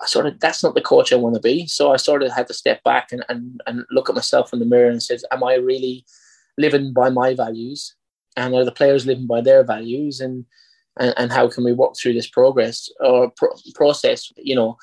I 0.00 0.06
sort 0.06 0.26
of 0.26 0.40
that's 0.40 0.62
not 0.62 0.74
the 0.74 0.80
coach 0.80 1.12
I 1.12 1.16
want 1.16 1.34
to 1.34 1.40
be. 1.40 1.66
So 1.66 1.92
I 1.92 1.96
sort 1.96 2.22
of 2.22 2.32
had 2.32 2.48
to 2.48 2.54
step 2.54 2.82
back 2.82 3.12
and, 3.12 3.24
and, 3.28 3.60
and 3.66 3.84
look 3.90 4.08
at 4.08 4.14
myself 4.14 4.52
in 4.52 4.58
the 4.58 4.64
mirror 4.64 4.90
and 4.90 5.02
said, 5.02 5.20
Am 5.30 5.44
I 5.44 5.54
really 5.54 6.04
living 6.58 6.92
by 6.92 7.10
my 7.10 7.34
values? 7.34 7.94
And 8.36 8.54
are 8.54 8.64
the 8.64 8.72
players 8.72 9.06
living 9.06 9.26
by 9.26 9.42
their 9.42 9.62
values? 9.62 10.20
And 10.20 10.46
and, 10.98 11.14
and 11.16 11.32
how 11.32 11.48
can 11.48 11.64
we 11.64 11.72
work 11.72 11.94
through 11.96 12.14
this 12.14 12.28
progress 12.28 12.88
or 13.00 13.30
pro- 13.36 13.56
process? 13.74 14.30
You 14.36 14.54
know, 14.54 14.76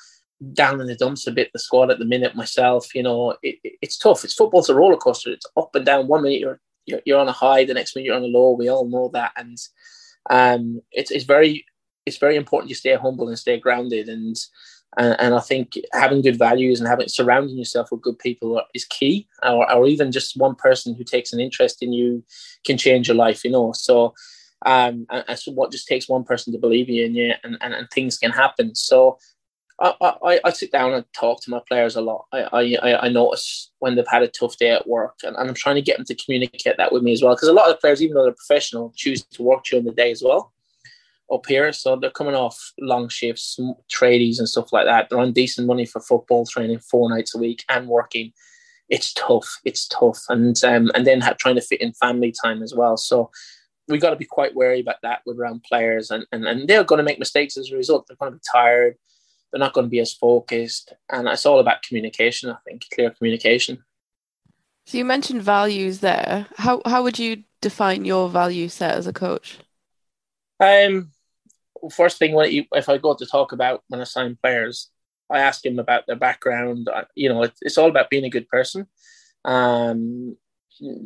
down 0.52 0.80
in 0.80 0.86
the 0.86 0.96
dumps 0.96 1.26
a 1.26 1.32
bit. 1.32 1.50
The 1.52 1.58
squad 1.58 1.90
at 1.90 1.98
the 1.98 2.04
minute, 2.04 2.34
myself, 2.34 2.94
you 2.94 3.02
know, 3.02 3.36
it, 3.42 3.56
it's 3.82 3.98
tough. 3.98 4.24
It's 4.24 4.34
football's 4.34 4.70
a 4.70 4.74
roller 4.74 4.96
coaster. 4.96 5.30
It's 5.30 5.46
up 5.56 5.74
and 5.74 5.84
down. 5.84 6.08
One 6.08 6.22
minute 6.22 6.40
you're, 6.40 6.60
you're 6.86 7.00
you're 7.04 7.20
on 7.20 7.28
a 7.28 7.32
high, 7.32 7.64
the 7.64 7.74
next 7.74 7.94
minute 7.94 8.06
you're 8.06 8.16
on 8.16 8.22
a 8.22 8.26
low. 8.26 8.52
We 8.52 8.68
all 8.68 8.88
know 8.88 9.10
that, 9.12 9.32
and 9.36 9.58
um, 10.28 10.80
it's 10.92 11.10
it's 11.10 11.24
very 11.24 11.64
it's 12.06 12.18
very 12.18 12.36
important 12.36 12.70
you 12.70 12.74
stay 12.74 12.94
humble 12.94 13.28
and 13.28 13.38
stay 13.38 13.58
grounded 13.58 14.08
and. 14.08 14.36
And, 14.96 15.14
and, 15.20 15.34
I 15.36 15.38
think 15.38 15.78
having 15.92 16.20
good 16.20 16.36
values 16.36 16.80
and 16.80 16.88
having 16.88 17.06
surrounding 17.06 17.56
yourself 17.56 17.92
with 17.92 18.02
good 18.02 18.18
people 18.18 18.60
is 18.74 18.84
key, 18.84 19.28
or, 19.40 19.72
or 19.72 19.86
even 19.86 20.10
just 20.10 20.36
one 20.36 20.56
person 20.56 20.96
who 20.96 21.04
takes 21.04 21.32
an 21.32 21.38
interest 21.38 21.80
in 21.80 21.92
you 21.92 22.24
can 22.66 22.76
change 22.76 23.06
your 23.06 23.16
life. 23.16 23.44
You 23.44 23.52
know, 23.52 23.70
so 23.70 24.14
um, 24.66 25.06
and, 25.10 25.24
and, 25.26 25.38
so 25.38 25.52
what 25.52 25.72
just 25.72 25.88
takes 25.88 26.08
one 26.08 26.24
person 26.24 26.52
to 26.52 26.58
believe 26.58 26.88
in 26.88 27.14
you, 27.14 27.34
and, 27.42 27.56
and, 27.60 27.74
and 27.74 27.88
things 27.90 28.18
can 28.18 28.30
happen. 28.30 28.74
So 28.74 29.18
I, 29.80 29.94
I, 30.00 30.40
I, 30.44 30.50
sit 30.50 30.70
down 30.70 30.92
and 30.92 31.04
talk 31.14 31.42
to 31.42 31.50
my 31.50 31.60
players 31.66 31.96
a 31.96 32.02
lot. 32.02 32.26
I, 32.32 32.76
I, 32.82 33.06
I 33.06 33.08
notice 33.08 33.70
when 33.78 33.94
they've 33.94 34.06
had 34.06 34.22
a 34.22 34.28
tough 34.28 34.58
day 34.58 34.70
at 34.70 34.86
work, 34.86 35.14
and, 35.22 35.34
and 35.36 35.48
I'm 35.48 35.54
trying 35.54 35.76
to 35.76 35.82
get 35.82 35.96
them 35.96 36.04
to 36.06 36.14
communicate 36.14 36.76
that 36.76 36.92
with 36.92 37.02
me 37.02 37.12
as 37.12 37.22
well. 37.22 37.34
Because 37.34 37.48
a 37.48 37.54
lot 37.54 37.68
of 37.68 37.74
the 37.74 37.80
players, 37.80 38.02
even 38.02 38.14
though 38.14 38.24
they're 38.24 38.32
professional, 38.32 38.92
choose 38.94 39.24
to 39.24 39.42
work 39.42 39.64
during 39.64 39.86
the 39.86 39.92
day 39.92 40.10
as 40.10 40.22
well 40.22 40.52
up 41.32 41.46
here. 41.46 41.72
So 41.72 41.96
they're 41.96 42.10
coming 42.10 42.34
off 42.34 42.72
long 42.78 43.08
shifts, 43.08 43.58
tradies, 43.90 44.38
and 44.38 44.48
stuff 44.48 44.72
like 44.72 44.86
that. 44.86 45.08
They're 45.08 45.18
on 45.18 45.32
decent 45.32 45.66
money 45.66 45.86
for 45.86 46.00
football 46.00 46.44
training 46.46 46.80
four 46.80 47.08
nights 47.08 47.34
a 47.34 47.38
week 47.38 47.64
and 47.68 47.88
working. 47.88 48.32
It's 48.88 49.12
tough. 49.14 49.60
It's 49.64 49.86
tough, 49.86 50.18
and 50.28 50.62
um, 50.64 50.90
and 50.94 51.06
then 51.06 51.22
trying 51.38 51.54
to 51.54 51.60
fit 51.60 51.80
in 51.80 51.92
family 51.92 52.32
time 52.32 52.62
as 52.62 52.74
well. 52.74 52.96
So 52.96 53.30
we 53.90 53.98
got 53.98 54.10
to 54.10 54.16
be 54.16 54.24
quite 54.24 54.54
wary 54.54 54.80
about 54.80 55.02
that 55.02 55.22
with 55.26 55.38
around 55.38 55.64
players, 55.64 56.10
and, 56.10 56.26
and 56.32 56.46
and 56.46 56.68
they're 56.68 56.84
going 56.84 56.98
to 56.98 57.04
make 57.04 57.18
mistakes 57.18 57.56
as 57.56 57.70
a 57.70 57.76
result. 57.76 58.06
They're 58.06 58.16
going 58.16 58.32
to 58.32 58.38
be 58.38 58.42
tired. 58.52 58.96
They're 59.52 59.60
not 59.60 59.72
going 59.72 59.86
to 59.86 59.90
be 59.90 60.00
as 60.00 60.14
focused, 60.14 60.92
and 61.10 61.28
it's 61.28 61.46
all 61.46 61.58
about 61.58 61.82
communication. 61.82 62.50
I 62.50 62.56
think 62.64 62.84
clear 62.94 63.10
communication. 63.10 63.84
So 64.86 64.98
you 64.98 65.04
mentioned 65.04 65.42
values 65.42 66.00
there. 66.00 66.46
How 66.56 66.82
how 66.84 67.02
would 67.02 67.18
you 67.18 67.44
define 67.60 68.04
your 68.04 68.28
value 68.28 68.68
set 68.68 68.96
as 68.96 69.06
a 69.06 69.12
coach? 69.12 69.58
Um, 70.58 71.10
first 71.90 72.18
thing 72.18 72.34
when 72.34 72.50
you, 72.52 72.64
if 72.72 72.88
I 72.88 72.98
go 72.98 73.14
to 73.14 73.26
talk 73.26 73.52
about 73.52 73.82
when 73.88 74.00
I 74.00 74.04
sign 74.04 74.36
players, 74.42 74.90
I 75.30 75.40
ask 75.40 75.62
them 75.62 75.78
about 75.78 76.06
their 76.06 76.16
background. 76.16 76.88
You 77.14 77.28
know, 77.28 77.48
it's 77.62 77.78
all 77.78 77.88
about 77.88 78.10
being 78.10 78.24
a 78.24 78.30
good 78.30 78.48
person. 78.48 78.86
Um, 79.44 80.36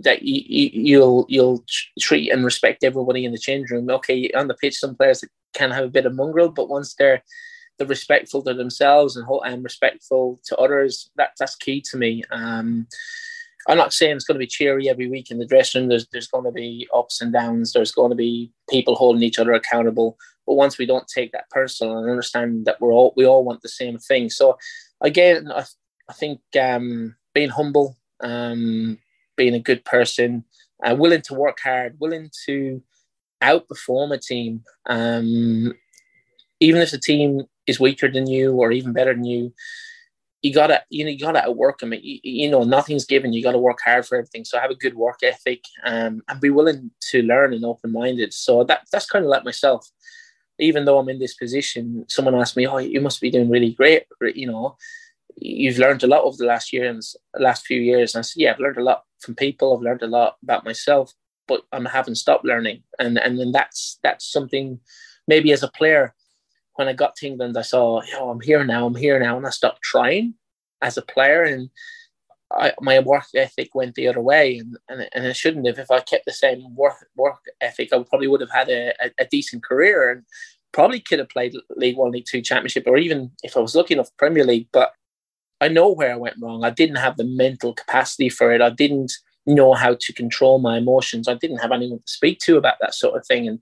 that 0.02 0.22
you, 0.22 0.70
you'll 0.72 1.26
you'll 1.28 1.64
treat 2.00 2.30
and 2.30 2.44
respect 2.44 2.84
everybody 2.84 3.24
in 3.24 3.32
the 3.32 3.38
change 3.38 3.70
room. 3.70 3.90
Okay, 3.90 4.30
on 4.32 4.48
the 4.48 4.54
pitch, 4.54 4.78
some 4.78 4.94
players 4.94 5.24
can 5.54 5.70
have 5.70 5.84
a 5.84 5.88
bit 5.88 6.06
of 6.06 6.14
mongrel, 6.14 6.48
but 6.48 6.68
once 6.68 6.94
they're 6.94 7.22
they're 7.78 7.86
respectful 7.86 8.42
to 8.42 8.54
themselves 8.54 9.16
and 9.16 9.26
and 9.44 9.64
respectful 9.64 10.40
to 10.46 10.56
others, 10.56 11.10
that 11.16 11.30
that's 11.38 11.56
key 11.56 11.80
to 11.90 11.96
me. 11.96 12.22
Um, 12.30 12.86
I'm 13.66 13.78
not 13.78 13.92
saying 13.94 14.16
it's 14.16 14.24
going 14.24 14.36
to 14.36 14.44
be 14.44 14.46
cheery 14.46 14.88
every 14.88 15.08
week 15.08 15.30
in 15.30 15.38
the 15.38 15.46
dressing 15.46 15.82
room. 15.82 15.88
There's 15.88 16.06
there's 16.12 16.28
going 16.28 16.44
to 16.44 16.52
be 16.52 16.88
ups 16.94 17.20
and 17.20 17.32
downs. 17.32 17.72
There's 17.72 17.92
going 17.92 18.10
to 18.10 18.16
be 18.16 18.52
people 18.68 18.94
holding 18.94 19.22
each 19.22 19.38
other 19.38 19.52
accountable. 19.52 20.18
But 20.46 20.54
once 20.54 20.76
we 20.76 20.86
don't 20.86 21.08
take 21.08 21.32
that 21.32 21.48
personal 21.50 21.98
and 21.98 22.10
understand 22.10 22.66
that 22.66 22.80
we're 22.80 22.92
all 22.92 23.14
we 23.16 23.26
all 23.26 23.44
want 23.44 23.62
the 23.62 23.68
same 23.68 23.98
thing. 23.98 24.28
So 24.30 24.58
again, 25.00 25.50
I, 25.50 25.64
I 26.08 26.12
think 26.12 26.40
um, 26.60 27.16
being 27.32 27.48
humble, 27.48 27.96
um, 28.20 28.98
being 29.36 29.54
a 29.54 29.60
good 29.60 29.84
person, 29.84 30.44
uh, 30.84 30.94
willing 30.94 31.22
to 31.22 31.34
work 31.34 31.58
hard, 31.62 31.96
willing 31.98 32.30
to 32.46 32.82
outperform 33.42 34.14
a 34.14 34.18
team, 34.18 34.62
um, 34.86 35.72
even 36.60 36.80
if 36.80 36.90
the 36.90 36.98
team 36.98 37.42
is 37.66 37.80
weaker 37.80 38.10
than 38.10 38.26
you 38.26 38.52
or 38.52 38.72
even 38.72 38.92
better 38.92 39.14
than 39.14 39.24
you. 39.24 39.52
You 40.42 40.52
gotta, 40.52 40.82
you 40.90 41.04
know, 41.04 41.10
you 41.10 41.18
gotta 41.18 41.42
outwork 41.42 41.78
them. 41.78 41.94
You, 41.94 42.20
you 42.22 42.50
know, 42.50 42.64
nothing's 42.64 43.06
given. 43.06 43.32
You 43.32 43.42
gotta 43.42 43.58
work 43.58 43.78
hard 43.82 44.06
for 44.06 44.18
everything. 44.18 44.44
So 44.44 44.58
have 44.58 44.70
a 44.70 44.74
good 44.74 44.94
work 44.94 45.20
ethic, 45.22 45.64
um, 45.84 46.22
and 46.28 46.40
be 46.40 46.50
willing 46.50 46.90
to 47.10 47.22
learn 47.22 47.54
and 47.54 47.64
open 47.64 47.92
minded. 47.92 48.34
So 48.34 48.62
that 48.64 48.82
that's 48.92 49.06
kind 49.06 49.24
of 49.24 49.30
like 49.30 49.44
myself. 49.44 49.88
Even 50.58 50.84
though 50.84 50.98
I'm 50.98 51.08
in 51.08 51.18
this 51.18 51.34
position, 51.34 52.04
someone 52.08 52.34
asked 52.34 52.58
me, 52.58 52.66
"Oh, 52.66 52.76
you 52.76 53.00
must 53.00 53.22
be 53.22 53.30
doing 53.30 53.48
really 53.48 53.72
great," 53.72 54.04
you 54.34 54.46
know 54.46 54.76
you've 55.36 55.78
learned 55.78 56.02
a 56.02 56.06
lot 56.06 56.22
over 56.22 56.36
the 56.36 56.46
last 56.46 56.72
year 56.72 56.88
and 56.88 57.02
last 57.38 57.66
few 57.66 57.80
years. 57.80 58.14
And 58.14 58.20
I 58.20 58.22
said, 58.22 58.40
yeah, 58.40 58.52
I've 58.52 58.60
learned 58.60 58.78
a 58.78 58.82
lot 58.82 59.04
from 59.24 59.34
people. 59.34 59.74
I've 59.74 59.82
learned 59.82 60.02
a 60.02 60.06
lot 60.06 60.36
about 60.42 60.64
myself, 60.64 61.12
but 61.48 61.62
I 61.72 61.80
haven't 61.88 62.16
stopped 62.16 62.44
learning. 62.44 62.82
And 62.98 63.18
and 63.18 63.38
then 63.40 63.52
that's 63.52 63.98
that's 64.02 64.30
something 64.30 64.80
maybe 65.26 65.52
as 65.52 65.62
a 65.62 65.68
player, 65.68 66.14
when 66.74 66.88
I 66.88 66.92
got 66.92 67.16
to 67.16 67.26
England, 67.26 67.56
I 67.56 67.62
saw, 67.62 68.02
oh, 68.16 68.30
I'm 68.30 68.40
here 68.40 68.64
now, 68.64 68.86
I'm 68.86 68.94
here 68.94 69.18
now, 69.18 69.36
and 69.36 69.46
I 69.46 69.50
stopped 69.50 69.82
trying 69.82 70.34
as 70.82 70.96
a 70.96 71.02
player, 71.02 71.42
and 71.42 71.70
I, 72.50 72.72
my 72.80 72.98
work 73.00 73.24
ethic 73.34 73.74
went 73.74 73.94
the 73.94 74.08
other 74.08 74.20
way, 74.20 74.58
and, 74.58 74.76
and 74.88 75.08
and 75.14 75.24
it 75.24 75.36
shouldn't 75.36 75.66
have. 75.66 75.78
If 75.78 75.90
I 75.90 76.00
kept 76.00 76.26
the 76.26 76.32
same 76.32 76.74
work 76.74 77.08
work 77.16 77.40
ethic, 77.60 77.92
I 77.92 78.02
probably 78.02 78.28
would 78.28 78.40
have 78.40 78.50
had 78.50 78.68
a, 78.68 78.92
a, 79.04 79.10
a 79.20 79.24
decent 79.26 79.62
career 79.64 80.10
and 80.10 80.24
probably 80.72 81.00
could 81.00 81.20
have 81.20 81.28
played 81.28 81.54
League 81.76 81.96
One, 81.96 82.10
League 82.10 82.26
Two, 82.28 82.42
Championship, 82.42 82.84
or 82.86 82.96
even 82.96 83.30
if 83.42 83.56
I 83.56 83.60
was 83.60 83.74
lucky 83.74 83.94
enough, 83.94 84.10
Premier 84.16 84.44
League. 84.44 84.68
But 84.72 84.92
I 85.64 85.68
know 85.68 85.88
where 85.88 86.12
I 86.12 86.16
went 86.16 86.36
wrong. 86.40 86.64
I 86.64 86.70
didn't 86.70 86.96
have 86.96 87.16
the 87.16 87.24
mental 87.24 87.72
capacity 87.72 88.28
for 88.28 88.52
it. 88.52 88.60
I 88.60 88.70
didn't 88.70 89.12
know 89.46 89.72
how 89.72 89.96
to 89.98 90.12
control 90.12 90.58
my 90.58 90.76
emotions. 90.78 91.26
I 91.26 91.34
didn't 91.34 91.58
have 91.58 91.72
anyone 91.72 92.00
to 92.00 92.12
speak 92.12 92.38
to 92.40 92.56
about 92.56 92.76
that 92.80 92.94
sort 92.94 93.16
of 93.16 93.26
thing. 93.26 93.48
And 93.48 93.60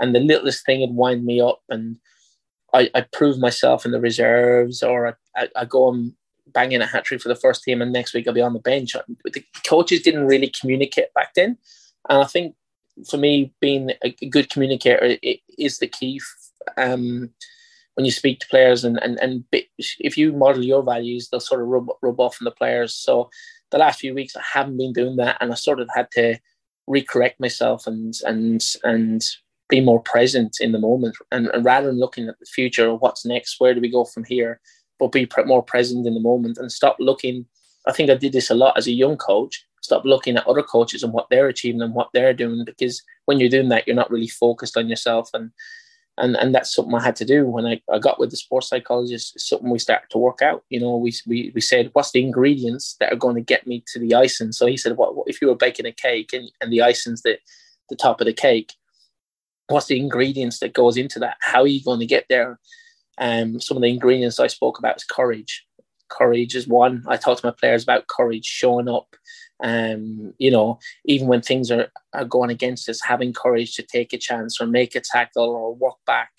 and 0.00 0.14
the 0.14 0.20
littlest 0.20 0.64
thing 0.64 0.80
would 0.80 0.94
wind 0.94 1.24
me 1.24 1.40
up. 1.40 1.60
And 1.68 1.96
I, 2.72 2.90
I 2.94 3.00
prove 3.00 3.38
myself 3.38 3.84
in 3.86 3.92
the 3.92 4.00
reserves, 4.00 4.82
or 4.82 5.08
I, 5.08 5.14
I, 5.42 5.48
I 5.56 5.64
go 5.64 5.90
and 5.92 6.12
bang 6.48 6.72
in 6.72 6.82
a 6.82 6.86
hat 6.86 7.04
trick 7.04 7.20
for 7.20 7.28
the 7.28 7.34
first 7.34 7.62
team, 7.62 7.80
and 7.80 7.92
next 7.92 8.14
week 8.14 8.28
I'll 8.28 8.34
be 8.34 8.40
on 8.42 8.52
the 8.52 8.60
bench. 8.60 8.94
The 9.24 9.44
coaches 9.66 10.02
didn't 10.02 10.26
really 10.26 10.52
communicate 10.60 11.12
back 11.14 11.34
then, 11.34 11.56
and 12.08 12.22
I 12.22 12.24
think 12.24 12.54
for 13.08 13.16
me, 13.16 13.52
being 13.60 13.92
a 14.02 14.10
good 14.26 14.50
communicator 14.50 15.16
is 15.56 15.78
the 15.78 15.86
key. 15.86 16.20
Um, 16.76 17.30
when 17.98 18.04
you 18.04 18.12
speak 18.12 18.38
to 18.38 18.46
players 18.46 18.84
and 18.84 18.96
and 19.02 19.18
and 19.18 19.42
if 19.76 20.16
you 20.16 20.32
model 20.32 20.64
your 20.64 20.84
values, 20.84 21.28
they'll 21.28 21.40
sort 21.40 21.60
of 21.60 21.66
rub 21.66 21.88
rub 22.00 22.20
off 22.20 22.38
on 22.40 22.44
the 22.44 22.52
players. 22.52 22.94
So 22.94 23.28
the 23.72 23.78
last 23.78 23.98
few 23.98 24.14
weeks 24.14 24.36
I 24.36 24.42
haven't 24.54 24.76
been 24.76 24.92
doing 24.92 25.16
that, 25.16 25.36
and 25.40 25.50
I 25.50 25.56
sort 25.56 25.80
of 25.80 25.88
had 25.92 26.08
to 26.12 26.38
recorrect 26.88 27.40
myself 27.40 27.88
and 27.88 28.14
and 28.24 28.64
and 28.84 29.20
be 29.68 29.80
more 29.80 30.00
present 30.00 30.58
in 30.60 30.70
the 30.70 30.78
moment, 30.78 31.16
and, 31.32 31.48
and 31.48 31.64
rather 31.64 31.88
than 31.88 31.98
looking 31.98 32.28
at 32.28 32.38
the 32.38 32.46
future, 32.46 32.86
or 32.88 32.98
what's 32.98 33.26
next, 33.26 33.58
where 33.58 33.74
do 33.74 33.80
we 33.80 33.90
go 33.90 34.04
from 34.04 34.22
here, 34.22 34.60
but 35.00 35.10
be 35.10 35.28
more 35.44 35.64
present 35.64 36.06
in 36.06 36.14
the 36.14 36.20
moment 36.20 36.56
and 36.56 36.70
stop 36.70 36.96
looking. 37.00 37.46
I 37.88 37.92
think 37.92 38.10
I 38.10 38.14
did 38.14 38.32
this 38.32 38.48
a 38.48 38.54
lot 38.54 38.78
as 38.78 38.86
a 38.86 38.92
young 38.92 39.16
coach. 39.16 39.66
Stop 39.82 40.04
looking 40.04 40.36
at 40.36 40.46
other 40.46 40.62
coaches 40.62 41.02
and 41.02 41.12
what 41.12 41.26
they're 41.30 41.48
achieving 41.48 41.82
and 41.82 41.94
what 41.94 42.10
they're 42.14 42.32
doing, 42.32 42.64
because 42.64 43.02
when 43.24 43.40
you're 43.40 43.56
doing 43.56 43.70
that, 43.70 43.88
you're 43.88 43.96
not 43.96 44.10
really 44.10 44.28
focused 44.28 44.76
on 44.76 44.88
yourself 44.88 45.30
and 45.34 45.50
and 46.18 46.36
and 46.36 46.54
that's 46.54 46.74
something 46.74 46.94
I 46.94 47.02
had 47.02 47.16
to 47.16 47.24
do 47.24 47.46
when 47.46 47.66
I, 47.66 47.80
I 47.92 47.98
got 47.98 48.18
with 48.18 48.30
the 48.30 48.36
sports 48.36 48.68
psychologist. 48.68 49.36
It's 49.36 49.48
something 49.48 49.70
we 49.70 49.78
started 49.78 50.10
to 50.10 50.18
work 50.18 50.42
out. 50.42 50.64
You 50.68 50.80
know, 50.80 50.96
we, 50.96 51.12
we 51.26 51.52
we 51.54 51.60
said, 51.60 51.90
what's 51.92 52.12
the 52.12 52.24
ingredients 52.24 52.96
that 53.00 53.12
are 53.12 53.16
going 53.16 53.36
to 53.36 53.40
get 53.40 53.66
me 53.66 53.84
to 53.92 53.98
the 53.98 54.14
icing? 54.14 54.52
So 54.52 54.66
he 54.66 54.76
said, 54.76 54.96
what, 54.96 55.16
what 55.16 55.28
if 55.28 55.40
you 55.40 55.48
were 55.48 55.54
baking 55.54 55.86
a 55.86 55.92
cake 55.92 56.32
and, 56.32 56.50
and 56.60 56.72
the 56.72 56.82
icing's 56.82 57.22
the 57.22 57.38
the 57.88 57.96
top 57.96 58.20
of 58.20 58.26
the 58.26 58.32
cake? 58.32 58.74
What's 59.68 59.86
the 59.86 60.00
ingredients 60.00 60.60
that 60.60 60.72
goes 60.72 60.96
into 60.96 61.18
that? 61.20 61.36
How 61.40 61.62
are 61.62 61.66
you 61.66 61.82
going 61.82 62.00
to 62.00 62.06
get 62.06 62.26
there? 62.28 62.58
Um, 63.18 63.60
some 63.60 63.76
of 63.76 63.82
the 63.82 63.90
ingredients 63.90 64.40
I 64.40 64.46
spoke 64.46 64.78
about 64.78 64.96
is 64.96 65.04
courage. 65.04 65.66
Courage 66.08 66.54
is 66.54 66.66
one. 66.66 67.04
I 67.06 67.16
talked 67.16 67.40
to 67.42 67.46
my 67.46 67.52
players 67.52 67.82
about 67.82 68.06
courage, 68.06 68.46
showing 68.46 68.88
up, 68.88 69.14
um, 69.60 70.34
you 70.38 70.50
know, 70.50 70.78
even 71.04 71.26
when 71.26 71.42
things 71.42 71.70
are, 71.70 71.88
are 72.12 72.24
going 72.24 72.50
against 72.50 72.88
us, 72.88 73.02
having 73.02 73.32
courage 73.32 73.74
to 73.74 73.82
take 73.82 74.12
a 74.12 74.18
chance 74.18 74.60
or 74.60 74.66
make 74.66 74.94
a 74.94 75.00
tackle 75.00 75.50
or 75.50 75.74
walk 75.74 75.98
back. 76.06 76.30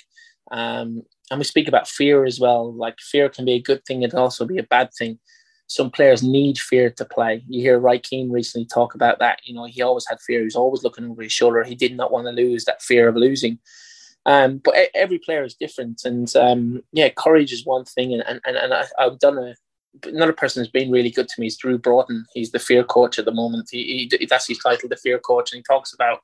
Um, 0.52 1.04
and 1.30 1.38
we 1.38 1.44
speak 1.44 1.68
about 1.68 1.88
fear 1.88 2.26
as 2.26 2.40
well. 2.40 2.74
Like 2.74 3.00
fear 3.00 3.30
can 3.30 3.46
be 3.46 3.54
a 3.54 3.62
good 3.62 3.86
thing, 3.86 4.04
it 4.04 4.12
can 4.12 4.20
also 4.20 4.46
be 4.46 4.58
a 4.58 4.64
bad 4.64 4.90
thing. 4.98 5.20
Some 5.68 5.92
players 5.92 6.24
need 6.24 6.58
fear 6.58 6.90
to 6.90 7.06
play. 7.06 7.44
You 7.48 7.62
hear 7.62 7.78
Roy 7.78 8.00
Keane 8.00 8.32
recently 8.32 8.66
talk 8.66 8.96
about 8.96 9.20
that. 9.20 9.40
You 9.44 9.54
know, 9.54 9.66
he 9.66 9.84
always 9.84 10.08
had 10.10 10.20
fear. 10.20 10.40
He 10.40 10.46
was 10.46 10.56
always 10.56 10.84
looking 10.84 11.08
over 11.08 11.22
his 11.22 11.32
shoulder. 11.32 11.64
He 11.64 11.76
did 11.76 11.96
not 11.96 12.12
want 12.12 12.26
to 12.26 12.32
lose 12.32 12.66
that 12.66 12.82
fear 12.82 13.08
of 13.08 13.16
losing. 13.16 13.60
Um, 14.26 14.58
but 14.64 14.74
every 14.96 15.20
player 15.20 15.44
is 15.44 15.54
different, 15.56 16.02
and 16.06 16.36
um, 16.36 16.82
yeah, 16.92 17.10
courage 17.10 17.54
is 17.54 17.66
one 17.66 17.86
thing. 17.86 18.14
And 18.14 18.24
and, 18.46 18.58
and 18.58 18.74
I, 18.74 18.86
I've 18.98 19.20
done 19.20 19.38
a 19.38 19.56
another 20.06 20.34
person 20.34 20.62
who's 20.62 20.72
been 20.72 20.92
really 20.92 21.10
good 21.10 21.28
to 21.28 21.42
me 21.42 21.48
is 21.48 21.58
Drew 21.58 21.78
Broughton. 21.78 22.26
He's 22.34 22.52
the 22.52 22.60
fear 22.60 22.84
coach 22.84 23.20
at 23.20 23.26
the 23.26 23.34
moment. 23.34 23.70
He, 23.72 24.10
he 24.10 24.26
that's 24.26 24.48
his 24.48 24.60
title, 24.60 24.90
the 24.90 24.98
fear 24.98 25.20
coach, 25.20 25.52
and 25.52 25.60
he 25.60 25.64
talks 25.64 25.94
about 25.94 26.20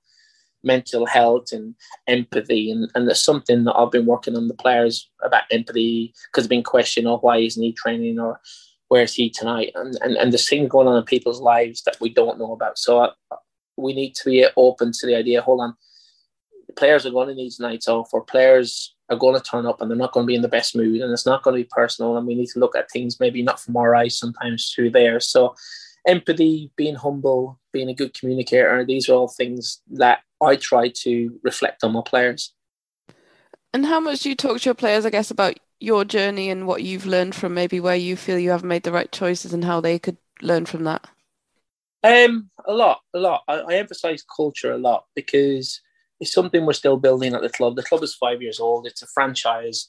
mental 0.64 1.06
health 1.06 1.52
and 1.52 1.76
empathy. 2.08 2.72
And, 2.72 2.90
and 2.96 3.08
there's 3.08 3.24
something 3.24 3.64
that 3.64 3.76
I've 3.76 3.92
been 3.92 4.06
working 4.06 4.36
on 4.36 4.48
the 4.48 4.56
players 4.56 5.10
about 5.24 5.44
empathy 5.52 6.14
because 6.32 6.46
they've 6.46 6.50
been 6.50 6.64
questioning, 6.64 7.08
oh, 7.08 7.20
why 7.20 7.38
isn't 7.38 7.62
he 7.62 7.72
training 7.74 8.20
or 8.20 8.40
where's 8.88 9.14
he 9.14 9.30
tonight? 9.30 9.72
And, 9.76 9.98
and, 10.02 10.16
and 10.18 10.34
there's 10.34 10.50
things 10.50 10.70
going 10.70 10.88
on 10.88 10.98
in 10.98 11.04
people's 11.04 11.42
lives 11.42 11.84
that 11.84 11.98
we 12.02 12.10
don't 12.10 12.40
know 12.40 12.54
about. 12.54 12.78
So 12.78 13.00
I, 13.00 13.10
we 13.78 13.94
need 13.94 14.16
to 14.16 14.26
be 14.26 14.46
open 14.58 14.92
to 14.94 15.08
the 15.08 15.16
idea, 15.16 15.42
hold 15.42 15.62
on, 15.62 15.76
players 16.76 17.06
are 17.06 17.12
going 17.12 17.28
to 17.30 17.36
need 17.36 17.52
nights 17.60 17.88
off 17.88 18.10
or 18.14 18.24
players 18.24 18.95
are 19.10 19.18
going 19.18 19.36
to 19.36 19.42
turn 19.42 19.66
up 19.66 19.82
and 19.82 19.90
they're 19.90 19.98
not 19.98 20.12
going 20.12 20.26
to 20.26 20.28
be 20.28 20.36
in 20.36 20.42
the 20.42 20.48
best 20.48 20.76
mood 20.76 21.02
and 21.02 21.12
it's 21.12 21.26
not 21.26 21.44
going 21.44 21.56
to 21.56 21.64
be 21.64 21.70
personal 21.72 22.18
and 22.18 22.26
we 22.26 22.36
need 22.36 22.48
to 22.48 22.60
look 22.60 22.76
at 22.76 22.90
things 22.90 23.20
maybe 23.20 23.42
not 23.42 23.60
from 23.60 23.78
our 23.78 23.96
eyes 23.96 24.18
sometimes 24.18 24.72
through 24.74 24.90
there. 24.90 25.20
So 25.20 25.56
empathy 26.06 26.72
being 26.76 26.96
humble 26.96 27.60
being 27.72 27.90
a 27.90 27.94
good 27.94 28.14
communicator 28.14 28.86
these 28.86 29.10
are 29.10 29.14
all 29.14 29.28
things 29.28 29.82
that 29.90 30.20
i 30.42 30.56
try 30.56 30.88
to 30.90 31.40
reflect 31.44 31.84
on 31.84 31.94
my 31.94 32.02
players. 32.06 32.54
And 33.74 33.86
how 33.86 34.00
much 34.00 34.22
do 34.22 34.30
you 34.30 34.36
talk 34.36 34.60
to 34.62 34.66
your 34.66 34.76
players 34.76 35.06
i 35.06 35.10
guess 35.10 35.32
about 35.32 35.58
your 35.80 36.06
journey 36.06 36.50
and 36.50 36.68
what 36.68 36.84
you've 36.84 37.06
learned 37.06 37.36
from 37.36 37.54
maybe 37.54 37.80
where 37.80 37.96
you 37.96 38.16
feel 38.16 38.40
you 38.40 38.52
have 38.52 38.64
made 38.64 38.84
the 38.84 38.92
right 38.92 39.12
choices 39.12 39.54
and 39.54 39.66
how 39.66 39.82
they 39.82 40.00
could 40.00 40.18
learn 40.42 40.66
from 40.66 40.84
that? 40.86 41.06
Um 42.04 42.50
a 42.66 42.74
lot 42.74 43.02
a 43.14 43.20
lot. 43.20 43.44
I, 43.48 43.56
I 43.56 43.74
emphasize 43.76 44.24
culture 44.24 44.72
a 44.72 44.78
lot 44.78 45.06
because 45.16 45.82
it's 46.20 46.34
something 46.34 46.66
we're 46.66 46.74
still 46.74 46.98
building 46.98 47.34
at 47.34 47.42
the 47.42 47.50
club. 47.50 47.76
The 47.76 47.84
club 47.84 48.04
is 48.04 48.16
five 48.16 48.42
years 48.42 48.60
old. 48.60 48.88
It's 48.88 49.02
a 49.02 49.08
franchise. 49.08 49.88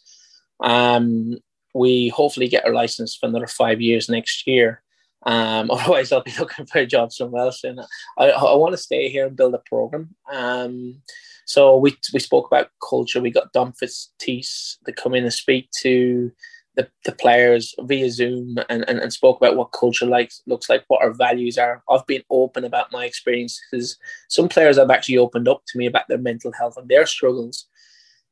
Um, 0.61 1.37
we 1.75 2.09
hopefully 2.09 2.49
get 2.49 2.65
our 2.65 2.73
license 2.73 3.17
for 3.17 3.27
another 3.27 3.47
five 3.47 3.81
years 3.81 4.09
next 4.09 4.47
year. 4.47 4.83
Um, 5.25 5.71
otherwise, 5.71 6.13
I'll 6.13 6.23
be 6.23 6.35
looking 6.39 6.67
for 6.67 6.79
a 6.79 6.87
job 6.87 7.13
somewhere 7.13 7.43
else. 7.43 7.65
And 7.65 7.81
I, 8.19 8.31
I 8.31 8.55
want 8.55 8.73
to 8.73 8.79
stay 8.79 9.09
here 9.09 9.27
and 9.27 9.37
build 9.37 9.55
a 9.55 9.63
program. 9.67 10.15
Um, 10.33 11.03
so 11.45 11.77
we 11.77 11.97
we 12.13 12.19
spoke 12.19 12.47
about 12.47 12.71
culture. 12.89 13.21
We 13.21 13.31
got 13.31 13.53
Dom 13.53 13.73
Fitzteese 13.73 14.79
to 14.85 14.93
come 14.93 15.15
in 15.15 15.23
and 15.23 15.33
speak 15.33 15.71
to 15.83 16.33
the, 16.77 16.89
the 17.05 17.13
players 17.13 17.75
via 17.81 18.11
Zoom 18.11 18.57
and, 18.69 18.85
and, 18.89 18.99
and 18.99 19.13
spoke 19.13 19.39
about 19.39 19.57
what 19.57 19.73
culture 19.73 20.07
like 20.07 20.31
looks 20.47 20.69
like, 20.69 20.85
what 20.89 21.03
our 21.03 21.13
values 21.13 21.57
are. 21.57 21.83
I've 21.89 22.07
been 22.07 22.23
open 22.31 22.65
about 22.65 22.93
my 22.93 23.07
experiences. 23.07 23.97
Some 24.29 24.49
players 24.49 24.77
have 24.77 24.91
actually 24.91 25.19
opened 25.19 25.49
up 25.49 25.63
to 25.69 25.79
me 25.79 25.87
about 25.87 26.09
their 26.09 26.19
mental 26.19 26.53
health 26.53 26.77
and 26.77 26.89
their 26.89 27.07
struggles 27.07 27.67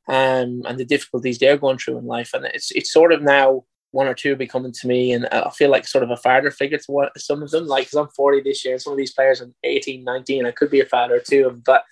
um, 0.09 0.63
and 0.67 0.79
the 0.79 0.85
difficulties 0.85 1.39
they're 1.39 1.57
going 1.57 1.79
through 1.79 1.99
in 1.99 2.07
life. 2.07 2.35
And 2.35 2.45
it's 2.45 2.71
it's 2.73 2.93
sort 2.93 3.13
of 3.13 3.23
now 3.23 3.65
one 3.93 4.09
or 4.09 4.15
two 4.15 4.35
be 4.37 4.47
coming 4.47 4.73
to 4.73 4.87
me, 4.89 5.13
and 5.13 5.27
I 5.27 5.51
feel 5.51 5.71
like 5.71 5.87
sort 5.87 6.05
of 6.05 6.11
a 6.11 6.17
father 6.17 6.51
figure 6.51 6.79
to 6.79 6.93
what 6.93 7.19
some 7.19 7.43
of 7.43 7.51
them. 7.51 7.67
Like, 7.67 7.85
because 7.85 7.97
I'm 7.97 8.09
40 8.09 8.43
this 8.43 8.65
year, 8.65 8.79
some 8.79 8.93
of 8.93 8.97
these 8.99 9.13
players 9.13 9.41
are 9.41 9.51
18, 9.63 10.05
19, 10.05 10.47
I 10.47 10.51
could 10.51 10.71
be 10.71 10.81
a 10.81 10.87
father 10.87 11.21
too. 11.21 11.63
But 11.65 11.85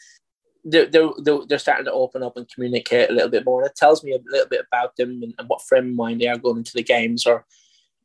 they're, 0.64 0.87
they're, 0.87 1.11
they're 1.48 1.59
starting 1.59 1.85
to 1.87 1.92
open 1.92 2.22
up 2.22 2.37
and 2.37 2.48
communicate 2.48 3.11
a 3.11 3.12
little 3.12 3.29
bit 3.29 3.44
more. 3.44 3.62
And 3.62 3.70
it 3.70 3.77
tells 3.77 4.05
me 4.05 4.12
a 4.12 4.20
little 4.27 4.48
bit 4.48 4.64
about 4.70 4.96
them 4.96 5.22
and, 5.22 5.35
and, 5.38 5.48
what 5.48 5.62
frame 5.62 5.90
of 5.90 5.96
mind 5.96 6.20
they 6.20 6.29
are 6.29 6.38
going 6.38 6.59
into 6.59 6.75
the 6.75 6.83
games 6.83 7.27
or 7.27 7.44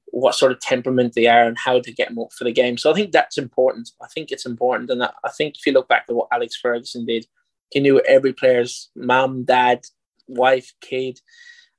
what 0.08 0.36
sort 0.36 0.52
of 0.52 0.60
temperament 0.60 1.14
they 1.14 1.28
are 1.28 1.44
and 1.44 1.58
how 1.58 1.80
to 1.80 1.92
get 1.92 2.10
them 2.10 2.20
up 2.20 2.34
for 2.34 2.46
the 2.46 2.52
game. 2.52 2.78
So 2.78 2.92
I 2.92 2.96
think 2.96 3.12
that's 3.12 3.38
important. 3.38 3.92
I 4.02 4.08
think 4.08 4.32
it's 4.32 4.46
important. 4.46 4.90
And 4.90 5.04
I, 5.04 5.12
I 5.24 5.30
think 5.30 5.58
if 5.58 5.66
you 5.66 5.74
look 5.74 5.88
back 5.88 6.08
to 6.08 6.16
what 6.16 6.30
Alex 6.32 6.58
Ferguson 6.60 7.06
did, 7.06 7.28
he 7.70 7.80
knew 7.80 8.00
every 8.02 8.34
player's 8.34 8.90
mom, 8.96 9.44
dad, 9.44 9.86
wife, 10.28 10.74
kid. 10.82 11.20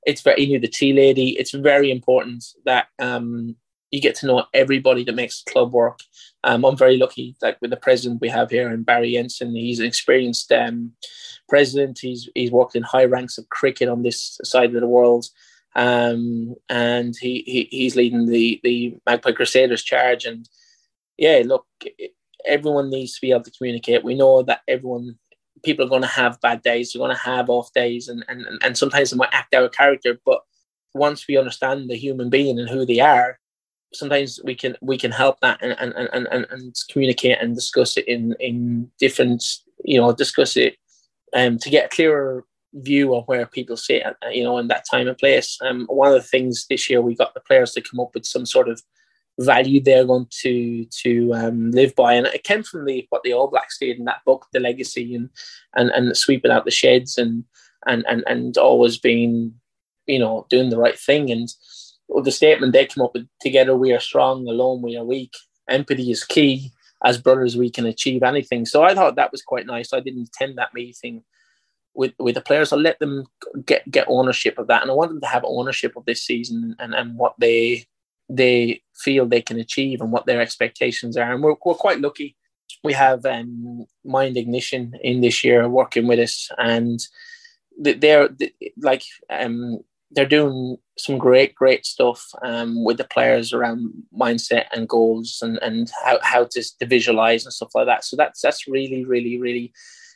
It's 0.05 0.21
very, 0.21 0.45
he 0.45 0.47
knew 0.47 0.59
the 0.59 0.67
tea 0.67 0.93
lady. 0.93 1.31
It's 1.31 1.51
very 1.51 1.91
important 1.91 2.45
that 2.65 2.87
um, 2.99 3.55
you 3.91 4.01
get 4.01 4.15
to 4.15 4.27
know 4.27 4.45
everybody 4.53 5.03
that 5.03 5.15
makes 5.15 5.43
the 5.43 5.51
club 5.51 5.73
work. 5.73 5.99
Um, 6.43 6.63
I'm 6.63 6.77
very 6.77 6.97
lucky, 6.97 7.35
like 7.41 7.57
with 7.61 7.71
the 7.71 7.77
president 7.77 8.21
we 8.21 8.29
have 8.29 8.49
here, 8.49 8.69
and 8.69 8.85
Barry 8.85 9.13
Jensen. 9.13 9.55
He's 9.55 9.79
an 9.79 9.85
experienced 9.85 10.51
um, 10.51 10.93
president. 11.47 11.99
He's 11.99 12.29
he's 12.35 12.51
worked 12.51 12.75
in 12.75 12.83
high 12.83 13.05
ranks 13.05 13.37
of 13.37 13.49
cricket 13.49 13.89
on 13.89 14.03
this 14.03 14.39
side 14.43 14.73
of 14.75 14.81
the 14.81 14.87
world, 14.87 15.25
um, 15.75 16.55
and 16.69 17.15
he, 17.19 17.43
he 17.45 17.67
he's 17.71 17.95
leading 17.95 18.27
the 18.27 18.59
the 18.63 18.95
Magpie 19.05 19.31
Crusaders 19.31 19.83
charge. 19.83 20.25
And 20.25 20.47
yeah, 21.17 21.41
look, 21.45 21.65
everyone 22.45 22.89
needs 22.89 23.15
to 23.15 23.21
be 23.21 23.31
able 23.31 23.43
to 23.43 23.51
communicate. 23.51 24.03
We 24.03 24.15
know 24.15 24.43
that 24.43 24.61
everyone. 24.67 25.17
People 25.61 25.85
are 25.85 25.89
going 25.89 26.03
to 26.03 26.07
have 26.07 26.39
bad 26.39 26.61
days. 26.61 26.93
They're 26.93 27.01
going 27.01 27.13
to 27.13 27.21
have 27.21 27.49
off 27.49 27.73
days, 27.73 28.07
and, 28.07 28.23
and, 28.29 28.45
and 28.63 28.77
sometimes 28.77 29.09
they 29.09 29.17
might 29.17 29.33
act 29.33 29.53
out 29.53 29.65
of 29.65 29.73
character. 29.73 30.17
But 30.25 30.39
once 30.93 31.27
we 31.27 31.35
understand 31.35 31.89
the 31.89 31.97
human 31.97 32.29
being 32.29 32.57
and 32.57 32.69
who 32.69 32.85
they 32.85 33.01
are, 33.01 33.37
sometimes 33.93 34.39
we 34.43 34.55
can 34.55 34.75
we 34.81 34.97
can 34.97 35.11
help 35.11 35.39
that 35.39 35.59
and 35.61 35.75
and, 35.79 35.93
and, 36.13 36.27
and, 36.31 36.47
and 36.51 36.75
communicate 36.91 37.37
and 37.41 37.55
discuss 37.55 37.97
it 37.97 38.07
in 38.07 38.35
in 38.39 38.89
different 38.99 39.43
you 39.83 39.99
know 39.99 40.13
discuss 40.13 40.55
it 40.57 40.75
um 41.33 41.57
to 41.57 41.69
get 41.69 41.85
a 41.85 41.95
clearer 41.95 42.45
view 42.73 43.15
of 43.15 43.25
where 43.25 43.47
people 43.47 43.75
sit 43.75 44.03
you 44.31 44.43
know 44.43 44.57
in 44.57 44.67
that 44.67 44.85
time 44.89 45.07
and 45.07 45.17
place. 45.17 45.57
Um 45.61 45.85
one 45.89 46.09
of 46.09 46.13
the 46.13 46.27
things 46.27 46.67
this 46.67 46.89
year 46.89 47.01
we 47.01 47.15
got 47.15 47.33
the 47.33 47.39
players 47.41 47.71
to 47.73 47.81
come 47.81 47.99
up 47.99 48.13
with 48.13 48.25
some 48.25 48.45
sort 48.45 48.69
of 48.69 48.81
value 49.39 49.81
they're 49.81 50.05
going 50.05 50.27
to 50.29 50.85
to 50.85 51.33
um, 51.33 51.71
live 51.71 51.95
by. 51.95 52.13
And 52.13 52.27
it 52.27 52.43
came 52.43 52.63
from 52.63 52.85
the 52.85 53.07
what 53.09 53.23
the 53.23 53.33
all 53.33 53.47
blacks 53.47 53.79
did 53.79 53.97
in 53.97 54.05
that 54.05 54.23
book 54.25 54.45
the 54.51 54.59
legacy 54.59 55.15
and 55.15 55.29
and 55.75 55.89
and 55.91 56.15
sweeping 56.15 56.51
out 56.51 56.65
the 56.65 56.71
sheds 56.71 57.17
and 57.17 57.43
and 57.87 58.03
and, 58.07 58.23
and 58.27 58.57
always 58.57 58.97
being 58.97 59.53
you 60.05 60.19
know 60.19 60.45
doing 60.49 60.69
the 60.69 60.77
right 60.77 60.99
thing. 60.99 61.31
And 61.31 61.49
the 62.23 62.31
statement 62.31 62.73
they 62.73 62.85
came 62.85 63.03
up 63.03 63.13
with 63.13 63.27
together 63.39 63.75
we 63.75 63.91
are 63.93 63.99
strong, 63.99 64.47
alone 64.47 64.81
we 64.81 64.97
are 64.97 65.05
weak. 65.05 65.33
Empathy 65.69 66.11
is 66.11 66.23
key. 66.23 66.71
As 67.05 67.17
brothers, 67.17 67.55
we 67.55 67.69
can 67.69 67.85
achieve 67.85 68.23
anything. 68.23 68.65
So 68.65 68.83
I 68.83 68.93
thought 68.93 69.15
that 69.15 69.31
was 69.31 69.41
quite 69.41 69.65
nice. 69.65 69.93
I 69.93 70.01
didn't 70.01 70.29
attend 70.29 70.57
that 70.57 70.73
meeting 70.73 71.23
with 71.93 72.13
with 72.19 72.35
the 72.35 72.41
players. 72.41 72.73
I 72.73 72.75
let 72.75 72.99
them 72.99 73.25
get 73.65 73.89
get 73.89 74.05
ownership 74.07 74.57
of 74.57 74.67
that, 74.67 74.81
and 74.81 74.91
I 74.91 74.93
want 74.93 75.11
them 75.11 75.21
to 75.21 75.27
have 75.27 75.43
ownership 75.45 75.95
of 75.95 76.05
this 76.05 76.23
season 76.23 76.75
and 76.79 76.93
and 76.93 77.17
what 77.17 77.35
they 77.39 77.85
they 78.27 78.81
feel 78.95 79.25
they 79.25 79.41
can 79.41 79.59
achieve 79.59 80.01
and 80.01 80.11
what 80.11 80.25
their 80.25 80.41
expectations 80.41 81.15
are. 81.17 81.31
And 81.31 81.43
we're 81.43 81.55
we're 81.63 81.73
quite 81.73 82.01
lucky. 82.01 82.35
We 82.83 82.93
have 82.93 83.25
um, 83.25 83.85
Mind 84.03 84.37
Ignition 84.37 84.93
in 85.01 85.21
this 85.21 85.43
year 85.43 85.67
working 85.67 86.07
with 86.07 86.19
us, 86.19 86.49
and 86.57 86.99
they're 87.77 88.29
like 88.77 89.03
um, 89.29 89.79
they're 90.11 90.25
doing 90.25 90.77
some 90.97 91.17
great, 91.17 91.53
great 91.55 91.85
stuff 91.85 92.25
um, 92.43 92.83
with 92.83 92.97
the 92.97 93.03
players 93.03 93.53
around 93.53 93.93
mindset 94.17 94.65
and 94.71 94.89
goals 94.89 95.39
and, 95.41 95.57
and 95.61 95.91
how, 96.03 96.19
how 96.23 96.43
to, 96.45 96.63
to 96.79 96.85
visualize 96.85 97.45
and 97.45 97.53
stuff 97.53 97.69
like 97.75 97.85
that. 97.85 98.03
So 98.03 98.15
that's 98.15 98.41
that's 98.41 98.67
really, 98.67 99.05
really, 99.05 99.39
really 99.39 99.71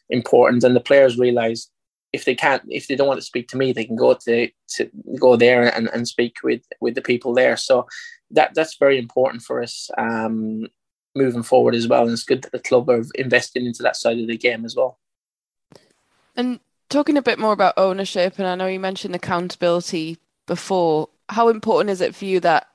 important. 0.09 0.63
And 0.63 0.75
the 0.75 0.79
players 0.81 1.17
realize 1.17 1.69
if 2.11 2.25
they 2.25 2.35
can't, 2.35 2.63
if 2.69 2.87
they 2.87 2.95
don't 2.95 3.07
want 3.07 3.19
to 3.19 3.25
speak 3.25 3.47
to 3.49 3.57
me, 3.57 3.71
they 3.71 3.85
can 3.85 3.95
go 3.95 4.13
to, 4.13 4.49
to 4.75 4.89
go 5.19 5.35
there 5.35 5.75
and, 5.75 5.89
and 5.93 6.07
speak 6.07 6.37
with 6.43 6.61
with 6.81 6.95
the 6.95 7.01
people 7.01 7.33
there. 7.33 7.57
So 7.57 7.87
that 8.31 8.53
that's 8.55 8.77
very 8.77 8.97
important 8.97 9.43
for 9.43 9.61
us 9.61 9.89
um, 9.97 10.67
moving 11.15 11.43
forward 11.43 11.75
as 11.75 11.87
well. 11.87 12.03
And 12.03 12.11
it's 12.11 12.23
good 12.23 12.41
that 12.43 12.51
the 12.51 12.59
club 12.59 12.89
are 12.89 13.03
investing 13.15 13.65
into 13.65 13.83
that 13.83 13.95
side 13.95 14.19
of 14.19 14.27
the 14.27 14.37
game 14.37 14.65
as 14.65 14.75
well. 14.75 14.99
And 16.35 16.59
talking 16.93 17.17
a 17.17 17.21
bit 17.21 17.39
more 17.39 17.53
about 17.53 17.73
ownership, 17.77 18.35
and 18.37 18.47
I 18.47 18.55
know 18.55 18.67
you 18.67 18.79
mentioned 18.79 19.15
accountability 19.15 20.19
before. 20.47 21.09
How 21.29 21.49
important 21.49 21.89
is 21.89 22.01
it 22.01 22.15
for 22.15 22.25
you 22.25 22.39
that 22.41 22.67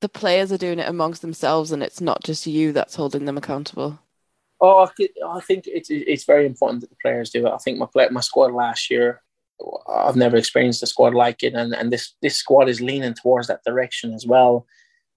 the 0.00 0.08
players 0.08 0.50
are 0.52 0.58
doing 0.58 0.78
it 0.78 0.88
amongst 0.88 1.22
themselves 1.22 1.72
and 1.72 1.82
it's 1.82 2.00
not 2.00 2.22
just 2.22 2.46
you 2.46 2.72
that's 2.72 2.94
holding 2.94 3.24
them 3.24 3.36
accountable? 3.36 3.98
Oh, 4.60 4.88
I 5.26 5.40
think 5.40 5.64
it's 5.66 5.88
it's 5.90 6.24
very 6.24 6.46
important 6.46 6.80
that 6.80 6.90
the 6.90 6.96
players 7.00 7.30
do 7.30 7.46
it. 7.46 7.52
I 7.52 7.58
think 7.58 7.78
my 7.78 7.86
play, 7.86 8.08
my 8.10 8.20
squad 8.20 8.52
last 8.52 8.90
year 8.90 9.22
I've 9.88 10.16
never 10.16 10.36
experienced 10.36 10.82
a 10.82 10.86
squad 10.86 11.14
like 11.14 11.42
it, 11.42 11.54
and 11.54 11.74
and 11.74 11.92
this 11.92 12.14
this 12.22 12.36
squad 12.36 12.68
is 12.68 12.80
leaning 12.80 13.14
towards 13.14 13.48
that 13.48 13.64
direction 13.64 14.14
as 14.14 14.26
well, 14.26 14.66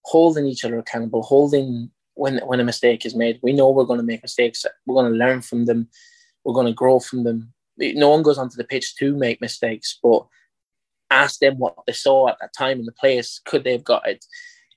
holding 0.03 0.47
each 0.47 0.65
other 0.65 0.79
accountable, 0.79 1.21
holding 1.21 1.91
when 2.15 2.39
when 2.39 2.59
a 2.59 2.63
mistake 2.63 3.05
is 3.05 3.15
made. 3.15 3.39
We 3.43 3.53
know 3.53 3.69
we're 3.69 3.85
going 3.85 3.99
to 3.99 4.05
make 4.05 4.23
mistakes. 4.23 4.65
We're 4.85 5.01
going 5.01 5.11
to 5.11 5.17
learn 5.17 5.41
from 5.41 5.65
them. 5.65 5.89
We're 6.43 6.53
going 6.53 6.67
to 6.67 6.73
grow 6.73 6.99
from 6.99 7.23
them. 7.23 7.53
No 7.77 8.10
one 8.10 8.23
goes 8.23 8.38
onto 8.38 8.57
the 8.57 8.63
pitch 8.63 8.95
to 8.97 9.15
make 9.15 9.41
mistakes, 9.41 9.97
but 10.01 10.25
ask 11.10 11.39
them 11.39 11.57
what 11.57 11.75
they 11.86 11.93
saw 11.93 12.29
at 12.29 12.38
that 12.39 12.53
time 12.57 12.79
in 12.79 12.86
the 12.86 12.91
place. 12.93 13.39
Could 13.45 13.63
they 13.63 13.73
have 13.73 13.84
got 13.84 14.07
it? 14.07 14.25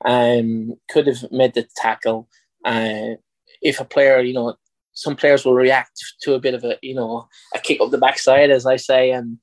Um, 0.05 0.75
could 0.91 1.07
have 1.07 1.31
made 1.31 1.55
the 1.55 1.67
tackle. 1.77 2.29
Uh, 2.65 3.17
if 3.63 3.81
a 3.81 3.85
player, 3.85 4.21
you 4.21 4.35
know, 4.35 4.57
some 4.93 5.17
players 5.17 5.45
will 5.45 5.55
react 5.55 6.01
to 6.23 6.35
a 6.35 6.41
bit 6.41 6.55
of 6.55 6.65
a, 6.65 6.77
you 6.83 6.95
know, 6.95 7.29
a 7.55 7.59
kick 7.59 7.81
up 7.81 7.91
the 7.91 7.99
backside, 7.99 8.51
as 8.51 8.67
I 8.67 8.77
say, 8.77 9.11
and 9.11 9.39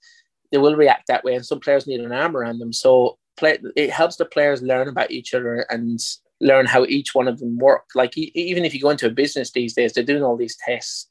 they 0.51 0.57
will 0.57 0.75
react 0.75 1.07
that 1.07 1.23
way. 1.23 1.35
And 1.35 1.45
some 1.45 1.59
players 1.59 1.87
need 1.87 2.01
an 2.01 2.11
arm 2.11 2.35
around 2.35 2.59
them. 2.59 2.73
So 2.73 3.17
play, 3.37 3.57
it 3.75 3.89
helps 3.89 4.17
the 4.17 4.25
players 4.25 4.61
learn 4.61 4.87
about 4.87 5.11
each 5.11 5.33
other 5.33 5.65
and 5.69 5.99
learn 6.39 6.65
how 6.65 6.85
each 6.85 7.13
one 7.13 7.27
of 7.27 7.39
them 7.39 7.57
work. 7.57 7.85
Like 7.95 8.17
even 8.17 8.65
if 8.65 8.73
you 8.73 8.81
go 8.81 8.89
into 8.89 9.07
a 9.07 9.11
business 9.11 9.51
these 9.51 9.73
days, 9.73 9.93
they're 9.93 10.03
doing 10.03 10.23
all 10.23 10.37
these 10.37 10.57
tests 10.65 11.07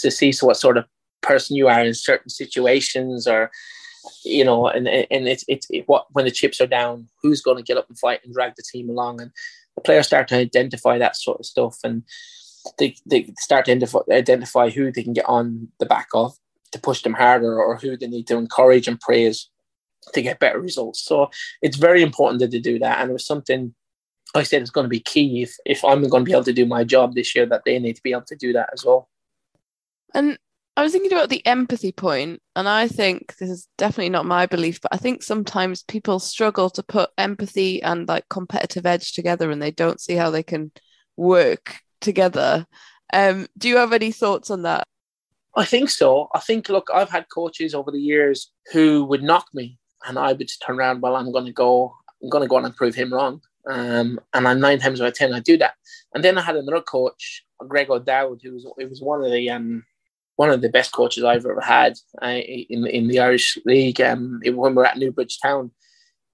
to 0.00 0.10
see 0.10 0.32
what 0.40 0.56
sort 0.56 0.76
of 0.76 0.84
person 1.26 1.56
you 1.56 1.68
are 1.68 1.84
in 1.84 1.94
certain 1.94 2.30
situations 2.30 3.26
or 3.26 3.50
you 4.24 4.44
know, 4.44 4.68
and 4.68 4.88
and 4.88 5.28
it's 5.28 5.44
it's 5.48 5.66
it, 5.70 5.84
what 5.86 6.06
when 6.12 6.24
the 6.24 6.30
chips 6.30 6.60
are 6.60 6.66
down, 6.66 7.08
who's 7.22 7.42
going 7.42 7.56
to 7.56 7.62
get 7.62 7.76
up 7.76 7.88
and 7.88 7.98
fight 7.98 8.20
and 8.24 8.32
drag 8.32 8.54
the 8.56 8.62
team 8.62 8.88
along, 8.88 9.20
and 9.20 9.30
the 9.74 9.80
players 9.82 10.06
start 10.06 10.28
to 10.28 10.36
identify 10.36 10.98
that 10.98 11.16
sort 11.16 11.40
of 11.40 11.46
stuff, 11.46 11.78
and 11.84 12.02
they 12.78 12.94
they 13.06 13.32
start 13.38 13.64
to 13.66 13.72
identify, 13.72 14.00
identify 14.10 14.70
who 14.70 14.92
they 14.92 15.02
can 15.02 15.12
get 15.12 15.28
on 15.28 15.68
the 15.78 15.86
back 15.86 16.08
of 16.14 16.36
to 16.72 16.78
push 16.78 17.02
them 17.02 17.14
harder, 17.14 17.60
or 17.60 17.76
who 17.76 17.96
they 17.96 18.06
need 18.06 18.26
to 18.28 18.36
encourage 18.36 18.88
and 18.88 19.00
praise 19.00 19.48
to 20.12 20.22
get 20.22 20.38
better 20.38 20.60
results. 20.60 21.02
So 21.02 21.30
it's 21.62 21.76
very 21.76 22.02
important 22.02 22.40
that 22.40 22.50
they 22.50 22.60
do 22.60 22.78
that, 22.78 23.00
and 23.00 23.10
it 23.10 23.12
was 23.12 23.26
something 23.26 23.74
I 24.34 24.42
said 24.42 24.62
it's 24.62 24.70
going 24.70 24.84
to 24.84 24.88
be 24.88 25.00
key 25.00 25.42
if 25.42 25.56
if 25.64 25.84
I'm 25.84 26.06
going 26.08 26.24
to 26.24 26.28
be 26.28 26.32
able 26.32 26.44
to 26.44 26.52
do 26.52 26.66
my 26.66 26.84
job 26.84 27.14
this 27.14 27.34
year, 27.34 27.46
that 27.46 27.62
they 27.64 27.78
need 27.78 27.96
to 27.96 28.02
be 28.02 28.12
able 28.12 28.22
to 28.22 28.36
do 28.36 28.52
that 28.52 28.70
as 28.72 28.84
well. 28.84 29.08
And 30.14 30.38
I 30.78 30.82
was 30.82 30.92
thinking 30.92 31.12
about 31.12 31.30
the 31.30 31.44
empathy 31.46 31.90
point, 31.90 32.42
and 32.54 32.68
I 32.68 32.86
think 32.86 33.36
this 33.38 33.48
is 33.48 33.66
definitely 33.78 34.10
not 34.10 34.26
my 34.26 34.44
belief, 34.44 34.80
but 34.80 34.92
I 34.92 34.98
think 34.98 35.22
sometimes 35.22 35.82
people 35.82 36.18
struggle 36.18 36.68
to 36.70 36.82
put 36.82 37.10
empathy 37.16 37.82
and 37.82 38.06
like 38.06 38.28
competitive 38.28 38.84
edge 38.84 39.14
together, 39.14 39.50
and 39.50 39.62
they 39.62 39.70
don't 39.70 40.00
see 40.00 40.16
how 40.16 40.30
they 40.30 40.42
can 40.42 40.70
work 41.16 41.76
together. 42.02 42.66
Um, 43.12 43.46
do 43.56 43.68
you 43.70 43.78
have 43.78 43.94
any 43.94 44.12
thoughts 44.12 44.50
on 44.50 44.62
that? 44.62 44.86
I 45.56 45.64
think 45.64 45.88
so. 45.88 46.28
I 46.34 46.40
think, 46.40 46.68
look, 46.68 46.88
I've 46.92 47.08
had 47.08 47.26
coaches 47.34 47.74
over 47.74 47.90
the 47.90 47.98
years 47.98 48.52
who 48.72 49.04
would 49.04 49.22
knock 49.22 49.46
me, 49.54 49.78
and 50.06 50.18
I 50.18 50.34
would 50.34 50.50
turn 50.62 50.78
around, 50.78 51.00
well, 51.00 51.16
I'm 51.16 51.32
going 51.32 51.46
to 51.46 51.52
go, 51.52 51.94
I'm 52.22 52.28
going 52.28 52.42
to 52.42 52.48
go 52.48 52.56
on 52.56 52.66
and 52.66 52.76
prove 52.76 52.94
him 52.94 53.14
wrong. 53.14 53.40
Um, 53.68 54.20
and 54.34 54.46
I'm 54.46 54.60
nine 54.60 54.78
times 54.78 55.00
out 55.00 55.08
of 55.08 55.14
ten, 55.14 55.32
I 55.32 55.40
do 55.40 55.56
that. 55.56 55.72
And 56.14 56.22
then 56.22 56.36
I 56.36 56.42
had 56.42 56.56
another 56.56 56.82
coach, 56.82 57.44
Greg 57.66 57.88
O'Dowd, 57.88 58.40
who 58.42 58.52
was, 58.52 58.66
it 58.78 58.90
was 58.90 59.00
one 59.00 59.24
of 59.24 59.32
the 59.32 59.48
um, 59.48 59.84
one 60.36 60.50
of 60.50 60.60
the 60.60 60.68
best 60.68 60.92
coaches 60.92 61.24
I've 61.24 61.46
ever 61.46 61.60
had 61.60 61.98
uh, 62.22 62.26
in 62.26 62.86
in 62.86 63.08
the 63.08 63.18
Irish 63.18 63.58
League. 63.64 64.00
Um, 64.00 64.40
when 64.44 64.54
we 64.54 64.76
were 64.76 64.86
at 64.86 64.98
Newbridge 64.98 65.40
Town, 65.40 65.70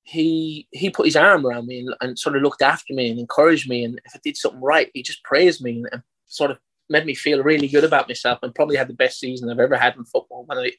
he 0.03 0.69
he 0.73 0.91
put 0.91 1.07
his 1.07 1.17
arm 1.17 1.47
around 1.47 1.67
me 1.67 1.81
and, 1.81 1.95
and, 2.01 2.19
sort 2.19 2.37
of 2.37 2.43
looked 2.43 2.63
after 2.63 2.93
me 2.93 3.11
and 3.11 3.19
encouraged 3.19 3.69
me. 3.69 3.85
And 3.85 4.01
if 4.05 4.13
I 4.15 4.21
did 4.23 4.37
something 4.37 4.61
right, 4.61 4.91
he 4.93 5.03
just 5.03 5.23
praised 5.23 5.63
me 5.63 5.79
and, 5.79 5.89
and, 5.93 6.03
sort 6.27 6.51
of 6.51 6.59
made 6.89 7.07
me 7.07 7.15
feel 7.15 7.43
really 7.43 7.69
good 7.69 7.85
about 7.85 8.09
myself. 8.09 8.39
And 8.43 8.55
probably 8.55 8.77
had 8.77 8.89
the 8.89 8.95
best 8.95 9.21
season 9.21 9.51
I've 9.51 9.61
ever 9.61 9.77
had 9.77 9.97
in 9.97 10.05
football 10.05 10.45
when 10.47 10.59
I 10.59 10.73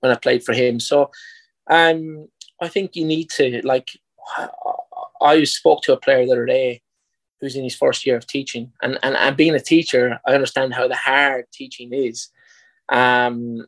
when 0.00 0.12
I 0.12 0.16
played 0.16 0.44
for 0.44 0.52
him. 0.52 0.80
So, 0.80 1.10
um, 1.70 2.28
I 2.60 2.68
think 2.68 2.96
you 2.96 3.04
need 3.04 3.30
to 3.30 3.60
like. 3.64 3.90
I 5.20 5.44
spoke 5.44 5.82
to 5.82 5.92
a 5.92 5.98
player 5.98 6.24
the 6.24 6.32
other 6.32 6.46
day 6.46 6.82
who's 7.40 7.56
in 7.56 7.64
his 7.64 7.76
first 7.76 8.04
year 8.06 8.16
of 8.16 8.26
teaching, 8.26 8.72
and 8.82 8.98
and, 9.04 9.14
and 9.16 9.36
being 9.36 9.54
a 9.54 9.60
teacher, 9.60 10.18
I 10.26 10.34
understand 10.34 10.74
how 10.74 10.88
the 10.88 10.96
hard 10.96 11.44
teaching 11.52 11.92
is 11.92 12.30
um, 12.88 13.66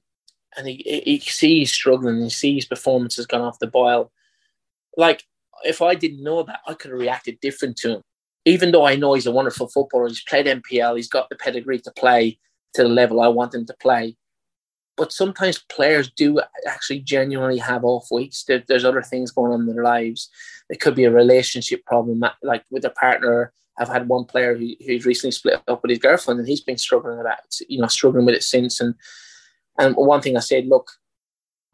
and 0.57 0.67
he, 0.67 1.03
he 1.05 1.21
sees 1.21 1.73
struggling, 1.73 2.23
he 2.23 2.31
sees 2.31 2.65
performance 2.65 3.17
has 3.17 3.27
gone 3.27 3.43
off 3.43 3.59
the 3.59 3.67
boil. 3.67 4.11
Like, 4.97 5.25
if 5.65 5.83
I 5.83 5.95
didn't 5.95 6.23
know 6.23 6.43
that, 6.43 6.61
I 6.67 6.75
could 6.75 6.91
have 6.91 7.01
reacted 7.01 7.41
different 7.41 7.77
to 7.79 7.97
him. 7.97 8.03
Even 8.45 8.71
though 8.71 8.87
I 8.87 8.97
know 8.97 9.15
he's 9.15 9.27
a 9.27 9.33
wonderful 9.33 9.69
footballer, 9.69 10.09
he's 10.09 10.23
played 10.23 10.47
NPL, 10.47 10.97
he's 10.97 11.09
got 11.09 11.29
the 11.29 11.37
pedigree 11.37 11.81
to 11.81 11.91
play 11.93 12.39
to 12.75 12.83
the 12.83 12.89
level 12.89 13.21
I 13.21 13.29
want 13.29 13.55
him 13.55 13.67
to 13.67 13.75
play. 13.75 14.17
But 14.97 15.13
sometimes 15.13 15.65
players 15.71 16.11
do 16.11 16.41
actually 16.67 17.01
genuinely 17.01 17.59
have 17.59 17.85
off 17.85 18.07
weeks. 18.11 18.45
There, 18.45 18.63
there's 18.67 18.85
other 18.85 19.03
things 19.03 19.31
going 19.31 19.53
on 19.53 19.61
in 19.61 19.67
their 19.67 19.85
lives. 19.85 20.31
It 20.71 20.81
could 20.81 20.95
be 20.95 21.05
a 21.05 21.11
relationship 21.11 21.85
problem, 21.85 22.23
like 22.43 22.65
with 22.71 22.85
a 22.85 22.91
partner 22.91 23.53
I've 23.79 23.89
had 23.89 24.09
one 24.09 24.25
player 24.25 24.57
who, 24.57 24.75
who's 24.87 25.07
recently 25.07 25.33
split 25.33 25.61
up 25.69 25.83
with 25.83 25.91
his 25.91 25.99
girlfriend, 25.99 26.41
and 26.41 26.49
he's 26.49 26.63
been 26.63 26.79
struggling 26.79 27.19
with 27.19 27.27
that. 27.27 27.45
You 27.69 27.81
know, 27.81 27.89
struggling 27.89 28.27
with 28.27 28.35
it 28.35 28.43
since. 28.43 28.81
And 28.81 28.95
and 29.79 29.95
one 29.97 30.23
thing 30.23 30.37
I 30.37 30.41
said, 30.41 30.67
look, 30.67 30.91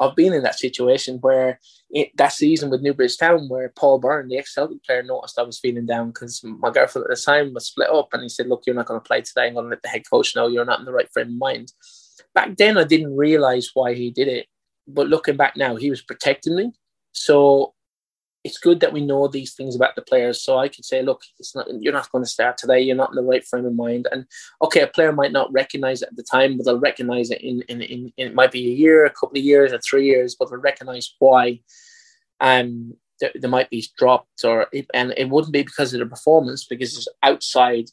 I've 0.01 0.17
been 0.17 0.33
in 0.33 0.43
that 0.43 0.59
situation 0.59 1.19
where 1.21 1.61
it, 1.91 2.11
that 2.17 2.33
season 2.33 2.71
with 2.71 2.83
Newbridge 2.83 3.17
Town, 3.19 3.49
where 3.49 3.69
Paul 3.69 4.01
Byrne, 4.01 4.29
the 4.29 4.39
ex-Celtic 4.39 4.83
player, 4.85 5.03
noticed 5.03 5.39
I 5.39 5.43
was 5.43 5.61
feeling 5.61 5.87
down 5.87 6.09
because 6.09 6.43
my 6.43 6.71
girlfriend 6.71 7.07
at 7.09 7.17
the 7.17 7.23
time 7.23 7.55
was 7.55 7.67
split 7.67 7.91
up, 7.91 8.09
and 8.13 8.23
he 8.23 8.29
said, 8.29 8.49
"Look, 8.49 8.65
you're 8.67 8.75
not 8.75 8.87
going 8.87 9.01
to 9.01 9.07
play 9.07 9.21
today. 9.21 9.47
I'm 9.47 9.55
going 9.55 9.67
to 9.67 9.71
let 9.71 9.83
the 9.83 9.89
head 9.89 10.03
coach 10.11 10.35
know 10.35 10.49
you're 10.49 10.65
not 10.65 10.81
in 10.81 10.87
the 10.87 10.93
right 10.93 11.11
frame 11.13 11.29
of 11.29 11.35
mind." 11.35 11.73
Back 12.35 12.57
then, 12.57 12.79
I 12.79 12.85
didn't 12.85 13.17
realize 13.17 13.71
why 13.75 13.95
he 13.95 14.11
did 14.11 14.27
it, 14.27 14.47
but 14.89 15.09
looking 15.09 15.37
back 15.37 15.57
now, 15.57 15.77
he 15.77 15.91
was 15.91 16.03
protecting 16.03 16.57
me. 16.57 16.73
So 17.13 17.75
it's 18.45 18.59
good 18.59 18.81
that 18.81 18.93
we 18.93 19.05
know 19.05 19.29
these 19.29 19.55
things 19.55 19.77
about 19.77 19.95
the 19.95 20.03
players. 20.03 20.43
So 20.43 20.59
I 20.59 20.69
could 20.69 20.85
say, 20.85 21.03
look, 21.03 21.23
it's 21.39 21.55
not 21.55 21.67
you're 21.81 21.93
not 21.93 22.11
going 22.11 22.25
to 22.25 22.31
start 22.31 22.59
today. 22.59 22.81
You're 22.81 22.97
not 22.97 23.11
in 23.11 23.17
the 23.17 23.23
right 23.23 23.45
frame 23.47 23.67
of 23.67 23.75
mind. 23.75 24.09
And 24.11 24.27
okay, 24.61 24.81
a 24.81 24.87
player 24.87 25.13
might 25.13 25.33
not 25.33 25.53
recognize 25.53 26.03
it 26.03 26.09
at 26.09 26.17
the 26.17 26.25
time, 26.25 26.57
but 26.57 26.67
they'll 26.67 26.79
recognize 26.79 27.31
it 27.31 27.41
in 27.41 27.63
in, 27.69 27.81
in, 27.83 28.13
in 28.17 28.29
it 28.29 28.35
might 28.35 28.53
be 28.53 28.67
a 28.67 28.75
year, 28.75 29.05
a 29.05 29.11
couple 29.11 29.39
of 29.39 29.45
years, 29.45 29.73
or 29.73 29.79
three 29.79 30.07
years, 30.07 30.35
but 30.39 30.51
they'll 30.51 30.61
recognize 30.61 31.15
why. 31.19 31.61
Um, 32.41 32.95
there, 33.21 33.51
might 33.51 33.71
be 33.71 33.87
dropped, 33.97 34.45
or 34.45 34.67
it, 34.73 34.89
and 34.93 35.15
it 35.17 35.29
wouldn't 35.29 35.53
be 35.53 35.63
because 35.63 35.95
of 35.95 36.01
the 36.01 36.07
performance, 36.07 36.65
because 36.65 36.97
it's 36.97 37.07
outside 37.23 37.89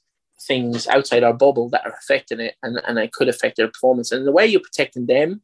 things 0.48 0.88
outside 0.88 1.22
our 1.22 1.34
bubble 1.34 1.70
that 1.70 1.86
are 1.86 1.94
affecting 1.94 2.40
it, 2.40 2.56
and 2.64 2.82
and 2.88 2.98
it 2.98 3.14
could 3.14 3.30
affect 3.30 3.58
their 3.58 3.68
performance. 3.68 4.12
And 4.12 4.26
the 4.26 4.32
way 4.32 4.48
you're 4.48 4.60
protecting 4.60 5.06
them 5.06 5.44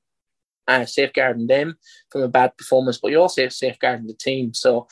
uh, 0.68 0.86
safeguarding 0.86 1.48
them 1.48 1.78
from 2.12 2.22
a 2.22 2.28
bad 2.28 2.58
performance, 2.58 2.98
but 2.98 3.12
you're 3.12 3.22
also 3.22 3.48
safeguarding 3.50 4.08
the 4.08 4.14
team. 4.14 4.54
So 4.54 4.88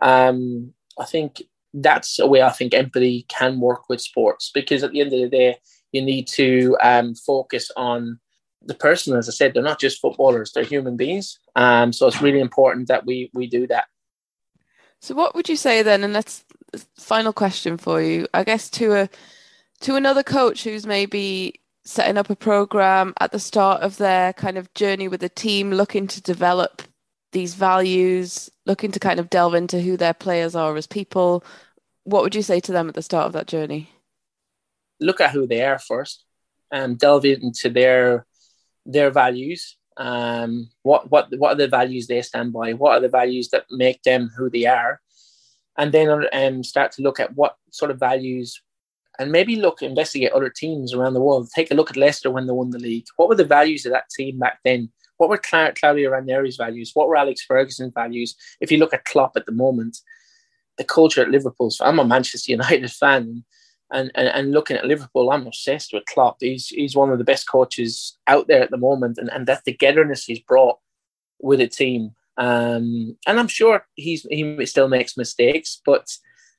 um, 0.00 0.72
I 0.98 1.04
think 1.04 1.42
that's 1.74 2.18
a 2.18 2.26
way 2.26 2.42
I 2.42 2.50
think 2.50 2.74
empathy 2.74 3.24
can 3.28 3.60
work 3.60 3.88
with 3.88 4.00
sports 4.00 4.50
because 4.52 4.82
at 4.82 4.92
the 4.92 5.00
end 5.00 5.12
of 5.12 5.20
the 5.20 5.28
day, 5.28 5.56
you 5.92 6.02
need 6.02 6.26
to 6.28 6.76
um, 6.82 7.14
focus 7.14 7.70
on 7.76 8.18
the 8.64 8.74
person. 8.74 9.16
As 9.16 9.28
I 9.28 9.32
said, 9.32 9.54
they're 9.54 9.62
not 9.62 9.80
just 9.80 10.00
footballers; 10.00 10.52
they're 10.52 10.64
human 10.64 10.96
beings. 10.96 11.38
Um, 11.56 11.92
so 11.92 12.06
it's 12.06 12.22
really 12.22 12.40
important 12.40 12.88
that 12.88 13.06
we 13.06 13.30
we 13.34 13.46
do 13.46 13.66
that. 13.66 13.86
So, 15.00 15.14
what 15.14 15.34
would 15.34 15.48
you 15.48 15.56
say 15.56 15.82
then? 15.82 16.04
And 16.04 16.14
that's 16.14 16.44
final 16.96 17.32
question 17.32 17.76
for 17.76 18.00
you, 18.00 18.26
I 18.32 18.44
guess, 18.44 18.70
to 18.70 18.92
a 18.94 19.08
to 19.80 19.96
another 19.96 20.22
coach 20.22 20.64
who's 20.64 20.86
maybe 20.86 21.60
setting 21.84 22.16
up 22.16 22.30
a 22.30 22.36
program 22.36 23.12
at 23.20 23.32
the 23.32 23.38
start 23.38 23.82
of 23.82 23.96
their 23.96 24.32
kind 24.32 24.56
of 24.56 24.72
journey 24.74 25.08
with 25.08 25.20
the 25.20 25.28
team, 25.28 25.70
looking 25.70 26.06
to 26.06 26.22
develop 26.22 26.82
these 27.32 27.54
values, 27.54 28.50
looking 28.66 28.92
to 28.92 29.00
kind 29.00 29.18
of 29.18 29.30
delve 29.30 29.54
into 29.54 29.80
who 29.80 29.96
their 29.96 30.14
players 30.14 30.54
are 30.54 30.76
as 30.76 30.86
people. 30.86 31.44
What 32.04 32.22
would 32.22 32.34
you 32.34 32.42
say 32.42 32.60
to 32.60 32.72
them 32.72 32.88
at 32.88 32.94
the 32.94 33.02
start 33.02 33.26
of 33.26 33.32
that 33.32 33.46
journey? 33.46 33.90
Look 35.00 35.20
at 35.20 35.30
who 35.30 35.46
they 35.46 35.64
are 35.64 35.78
first, 35.78 36.24
and 36.70 36.98
delve 36.98 37.24
into 37.24 37.70
their 37.70 38.26
their 38.86 39.10
values. 39.10 39.76
Um, 39.96 40.70
what 40.82 41.10
what 41.10 41.28
what 41.36 41.52
are 41.52 41.56
the 41.56 41.68
values 41.68 42.06
they 42.06 42.22
stand 42.22 42.52
by? 42.52 42.74
What 42.74 42.92
are 42.92 43.00
the 43.00 43.08
values 43.08 43.48
that 43.48 43.64
make 43.70 44.02
them 44.02 44.30
who 44.36 44.48
they 44.50 44.66
are? 44.66 45.00
And 45.76 45.90
then 45.90 46.26
um, 46.32 46.62
start 46.62 46.92
to 46.92 47.02
look 47.02 47.18
at 47.18 47.34
what 47.34 47.56
sort 47.70 47.90
of 47.90 47.98
values 47.98 48.60
and 49.18 49.32
maybe 49.32 49.56
look 49.56 49.82
investigate 49.82 50.32
other 50.32 50.48
teams 50.48 50.94
around 50.94 51.14
the 51.14 51.20
world. 51.20 51.48
Take 51.54 51.70
a 51.70 51.74
look 51.74 51.90
at 51.90 51.96
Leicester 51.96 52.30
when 52.30 52.46
they 52.46 52.52
won 52.52 52.70
the 52.70 52.78
league. 52.78 53.06
What 53.16 53.28
were 53.28 53.34
the 53.34 53.44
values 53.44 53.84
of 53.84 53.92
that 53.92 54.08
team 54.10 54.38
back 54.38 54.60
then? 54.64 54.90
What 55.18 55.28
were 55.28 55.38
Cla- 55.38 55.74
Claudio 55.78 56.10
Ranieri's 56.10 56.56
values? 56.56 56.92
What 56.94 57.08
were 57.08 57.16
Alex 57.16 57.44
Ferguson's 57.44 57.92
values? 57.94 58.34
If 58.60 58.72
you 58.72 58.78
look 58.78 58.94
at 58.94 59.04
Klopp 59.04 59.36
at 59.36 59.46
the 59.46 59.52
moment, 59.52 59.98
the 60.78 60.84
culture 60.84 61.22
at 61.22 61.30
Liverpool. 61.30 61.70
So 61.70 61.84
I'm 61.84 61.98
a 61.98 62.04
Manchester 62.04 62.52
United 62.58 62.90
fan, 62.90 63.44
and, 63.92 64.10
and, 64.14 64.28
and 64.28 64.52
looking 64.52 64.76
at 64.76 64.86
Liverpool, 64.86 65.30
I'm 65.30 65.46
obsessed 65.46 65.92
with 65.92 66.06
Klopp. 66.06 66.38
He's 66.40 66.68
he's 66.68 66.96
one 66.96 67.10
of 67.10 67.18
the 67.18 67.24
best 67.24 67.48
coaches 67.48 68.16
out 68.26 68.48
there 68.48 68.62
at 68.62 68.70
the 68.70 68.78
moment, 68.78 69.18
and, 69.18 69.30
and 69.30 69.46
that 69.46 69.64
togetherness 69.64 70.24
he's 70.24 70.40
brought 70.40 70.78
with 71.40 71.60
a 71.60 71.68
team. 71.68 72.12
Um, 72.38 73.16
and 73.26 73.38
I'm 73.38 73.48
sure 73.48 73.86
he's 73.94 74.26
he 74.30 74.64
still 74.64 74.88
makes 74.88 75.18
mistakes, 75.18 75.80
but 75.84 76.08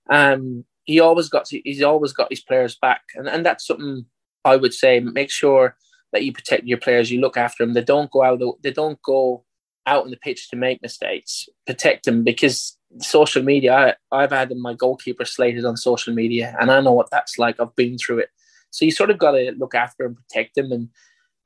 um, 0.09 0.65
he 0.83 0.99
always 0.99 1.29
got 1.29 1.47
he's 1.49 1.81
always 1.81 2.13
got 2.13 2.29
his 2.29 2.41
players 2.41 2.75
back, 2.75 3.01
and 3.15 3.27
and 3.27 3.45
that's 3.45 3.67
something 3.67 4.05
I 4.45 4.55
would 4.55 4.73
say. 4.73 4.99
Make 4.99 5.31
sure 5.31 5.75
that 6.11 6.23
you 6.23 6.31
protect 6.31 6.65
your 6.65 6.77
players, 6.77 7.11
you 7.11 7.19
look 7.19 7.37
after 7.37 7.65
them. 7.65 7.73
They 7.73 7.83
don't 7.83 8.11
go 8.11 8.23
out. 8.23 8.41
They 8.61 8.71
don't 8.71 9.01
go 9.01 9.43
out 9.85 10.05
on 10.05 10.11
the 10.11 10.17
pitch 10.17 10.49
to 10.49 10.55
make 10.55 10.81
mistakes, 10.81 11.49
protect 11.65 12.05
them 12.05 12.23
because 12.23 12.77
social 12.99 13.43
media. 13.43 13.97
I, 14.11 14.21
have 14.21 14.31
had 14.31 14.55
my 14.55 14.73
goalkeeper 14.73 15.25
slated 15.25 15.65
on 15.65 15.77
social 15.77 16.13
media, 16.13 16.55
and 16.59 16.71
I 16.71 16.79
know 16.81 16.93
what 16.93 17.11
that's 17.11 17.37
like. 17.37 17.59
I've 17.59 17.75
been 17.75 17.97
through 17.97 18.19
it, 18.19 18.29
so 18.69 18.85
you 18.85 18.91
sort 18.91 19.09
of 19.09 19.17
got 19.17 19.31
to 19.31 19.53
look 19.57 19.75
after 19.75 20.05
and 20.05 20.15
protect 20.15 20.55
them. 20.55 20.71
And 20.71 20.89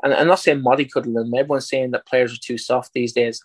and 0.04 0.13
I'm 0.13 0.28
not 0.28 0.39
saying 0.39 0.62
mollycoddle 0.62 1.13
them. 1.13 1.34
Everyone's 1.34 1.69
saying 1.69 1.91
that 1.91 2.06
players 2.08 2.34
are 2.34 2.41
too 2.41 2.58
soft 2.58 2.93
these 2.93 3.13
days, 3.13 3.43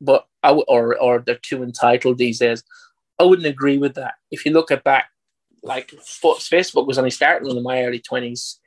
but 0.00 0.26
I 0.42 0.48
w- 0.48 0.64
or 0.68 0.98
or 0.98 1.20
they're 1.20 1.36
too 1.36 1.62
entitled 1.62 2.18
these 2.18 2.38
days. 2.38 2.62
I 3.18 3.24
wouldn't 3.24 3.48
agree 3.48 3.78
with 3.78 3.94
that. 3.94 4.14
If 4.30 4.44
you 4.44 4.52
look 4.52 4.70
at 4.70 4.84
back, 4.84 5.10
like 5.62 5.90
Facebook 5.90 6.86
was 6.86 6.98
only 6.98 7.10
starting 7.10 7.50
in 7.50 7.62
my 7.62 7.84
early 7.84 8.00
twenties. 8.00 8.60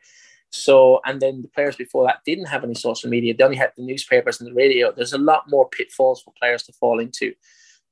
So, 0.50 1.00
and 1.06 1.22
then 1.22 1.42
the 1.42 1.48
players 1.48 1.78
before 1.78 2.06
that 2.06 2.20
didn't 2.26 2.48
have 2.48 2.64
any 2.64 2.76
social 2.76 3.10
media. 3.10 3.34
They 3.34 3.44
only 3.44 3.56
had 3.56 3.72
the 3.78 3.84
newspapers 3.84 4.42
and 4.42 4.50
the 4.50 4.54
radio. 4.54 4.92
There's 4.92 5.14
a 5.14 5.18
lot 5.18 5.50
more 5.50 5.70
pitfalls 5.70 6.22
for 6.22 6.34
players 6.38 6.64
to 6.64 6.74
fall 6.74 7.00
into. 7.00 7.34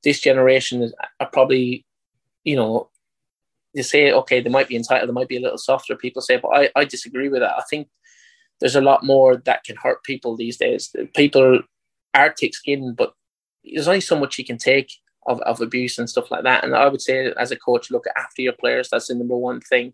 This 0.03 0.19
generation 0.19 0.81
is, 0.81 0.93
are 1.21 1.29
probably, 1.29 1.85
you 2.43 2.57
know, 2.57 2.89
they 3.73 3.81
say, 3.81 4.11
okay, 4.11 4.41
they 4.41 4.49
might 4.49 4.67
be 4.67 4.75
entitled, 4.75 5.07
they 5.07 5.13
might 5.13 5.29
be 5.29 5.37
a 5.37 5.41
little 5.41 5.57
softer. 5.57 5.95
People 5.95 6.21
say, 6.21 6.37
but 6.37 6.49
I, 6.49 6.69
I 6.75 6.83
disagree 6.83 7.29
with 7.29 7.41
that. 7.41 7.55
I 7.57 7.63
think 7.69 7.87
there's 8.59 8.75
a 8.75 8.81
lot 8.81 9.05
more 9.05 9.37
that 9.37 9.63
can 9.63 9.77
hurt 9.77 10.03
people 10.03 10.35
these 10.35 10.57
days. 10.57 10.93
People 11.15 11.61
are 12.13 12.35
thick 12.37 12.53
skinned, 12.55 12.97
but 12.97 13.13
there's 13.63 13.87
only 13.87 14.01
so 14.01 14.19
much 14.19 14.37
you 14.37 14.43
can 14.43 14.57
take 14.57 14.91
of, 15.29 15.39
of 15.41 15.61
abuse 15.61 15.97
and 15.97 16.09
stuff 16.09 16.29
like 16.29 16.43
that. 16.43 16.63
And 16.65 16.75
I 16.75 16.89
would 16.89 17.01
say, 17.01 17.31
as 17.37 17.51
a 17.51 17.55
coach, 17.55 17.89
look 17.89 18.05
after 18.17 18.41
your 18.41 18.53
players. 18.53 18.89
That's 18.89 19.07
the 19.07 19.15
number 19.15 19.37
one 19.37 19.61
thing. 19.61 19.93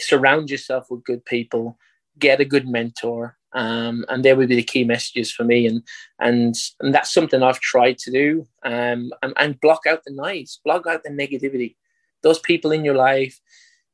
Surround 0.00 0.48
yourself 0.50 0.86
with 0.90 1.04
good 1.04 1.24
people 1.26 1.76
get 2.18 2.40
a 2.40 2.44
good 2.44 2.68
mentor. 2.68 3.36
Um, 3.52 4.04
and 4.08 4.24
there 4.24 4.36
would 4.36 4.48
be 4.48 4.56
the 4.56 4.62
key 4.62 4.84
messages 4.84 5.32
for 5.32 5.42
me, 5.42 5.66
and 5.66 5.82
and 6.20 6.54
and 6.78 6.94
that's 6.94 7.12
something 7.12 7.42
I've 7.42 7.58
tried 7.58 7.98
to 7.98 8.12
do. 8.12 8.46
Um, 8.64 9.10
and, 9.22 9.32
and 9.36 9.60
block 9.60 9.80
out 9.88 10.02
the 10.04 10.12
noise, 10.12 10.60
block 10.64 10.86
out 10.86 11.02
the 11.02 11.10
negativity. 11.10 11.74
Those 12.22 12.38
people 12.38 12.70
in 12.70 12.84
your 12.84 12.94
life 12.94 13.40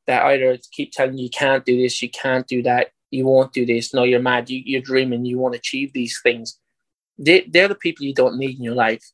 that 0.06 0.24
either 0.24 0.58
keep 0.72 0.92
telling 0.92 1.16
you 1.16 1.24
you 1.24 1.30
can't 1.30 1.64
do 1.64 1.80
this, 1.80 2.02
you 2.02 2.10
can't 2.10 2.46
do 2.46 2.62
that, 2.64 2.90
you 3.10 3.24
won't 3.24 3.54
do 3.54 3.64
this. 3.64 3.94
No, 3.94 4.02
you're 4.02 4.20
mad. 4.20 4.50
You, 4.50 4.60
you're 4.64 4.82
dreaming. 4.82 5.24
You 5.24 5.38
want 5.38 5.54
to 5.54 5.58
achieve 5.58 5.92
these 5.92 6.20
things. 6.22 6.58
They, 7.18 7.46
they're 7.48 7.68
the 7.68 7.74
people 7.74 8.04
you 8.04 8.14
don't 8.14 8.38
need 8.38 8.58
in 8.58 8.62
your 8.62 8.74
life. 8.74 9.04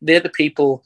They're 0.00 0.20
the 0.20 0.30
people 0.30 0.84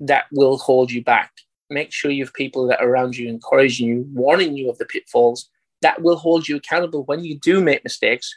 that 0.00 0.24
will 0.32 0.58
hold 0.58 0.90
you 0.90 1.02
back. 1.02 1.32
Make 1.70 1.92
sure 1.92 2.10
you 2.10 2.24
have 2.24 2.34
people 2.34 2.66
that 2.68 2.80
are 2.80 2.88
around 2.88 3.16
you, 3.16 3.28
encouraging 3.28 3.88
you, 3.88 4.06
warning 4.12 4.56
you 4.56 4.68
of 4.68 4.78
the 4.78 4.84
pitfalls, 4.84 5.48
that 5.82 6.02
will 6.02 6.16
hold 6.16 6.48
you 6.48 6.56
accountable 6.56 7.04
when 7.04 7.24
you 7.24 7.38
do 7.38 7.60
make 7.60 7.84
mistakes, 7.84 8.34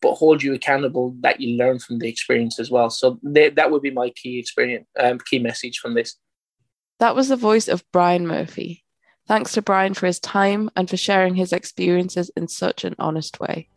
but 0.00 0.14
hold 0.14 0.42
you 0.42 0.54
accountable 0.54 1.14
that 1.20 1.40
you 1.40 1.56
learn 1.56 1.78
from 1.78 1.98
the 1.98 2.08
experience 2.08 2.58
as 2.58 2.70
well. 2.70 2.90
So 2.90 3.18
they, 3.22 3.50
that 3.50 3.70
would 3.70 3.82
be 3.82 3.90
my 3.90 4.10
key 4.10 4.38
experience, 4.38 4.86
um, 4.98 5.18
key 5.18 5.38
message 5.38 5.78
from 5.78 5.94
this. 5.94 6.16
That 6.98 7.14
was 7.14 7.28
the 7.28 7.36
voice 7.36 7.68
of 7.68 7.84
Brian 7.92 8.26
Murphy. 8.26 8.84
Thanks 9.26 9.52
to 9.52 9.62
Brian 9.62 9.94
for 9.94 10.06
his 10.06 10.18
time 10.18 10.70
and 10.76 10.90
for 10.90 10.96
sharing 10.96 11.34
his 11.34 11.52
experiences 11.52 12.30
in 12.36 12.48
such 12.48 12.84
an 12.84 12.96
honest 12.98 13.40
way. 13.40 13.68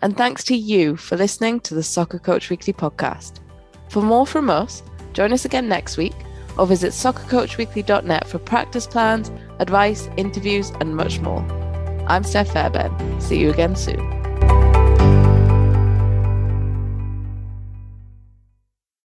And 0.00 0.16
thanks 0.16 0.44
to 0.44 0.56
you 0.56 0.96
for 0.96 1.16
listening 1.16 1.60
to 1.60 1.74
the 1.74 1.82
Soccer 1.82 2.18
Coach 2.18 2.50
Weekly 2.50 2.72
podcast. 2.72 3.40
For 3.88 4.02
more 4.02 4.26
from 4.26 4.50
us, 4.50 4.82
join 5.12 5.32
us 5.32 5.44
again 5.44 5.68
next 5.68 5.96
week 5.96 6.14
or 6.58 6.66
visit 6.66 6.92
soccercoachweekly.net 6.92 8.26
for 8.26 8.38
practice 8.38 8.86
plans, 8.86 9.30
advice, 9.58 10.08
interviews, 10.16 10.70
and 10.80 10.96
much 10.96 11.20
more. 11.20 11.40
I'm 12.06 12.24
Steph 12.24 12.52
Fairbairn. 12.52 13.20
See 13.20 13.38
you 13.38 13.50
again 13.50 13.76
soon. 13.76 14.00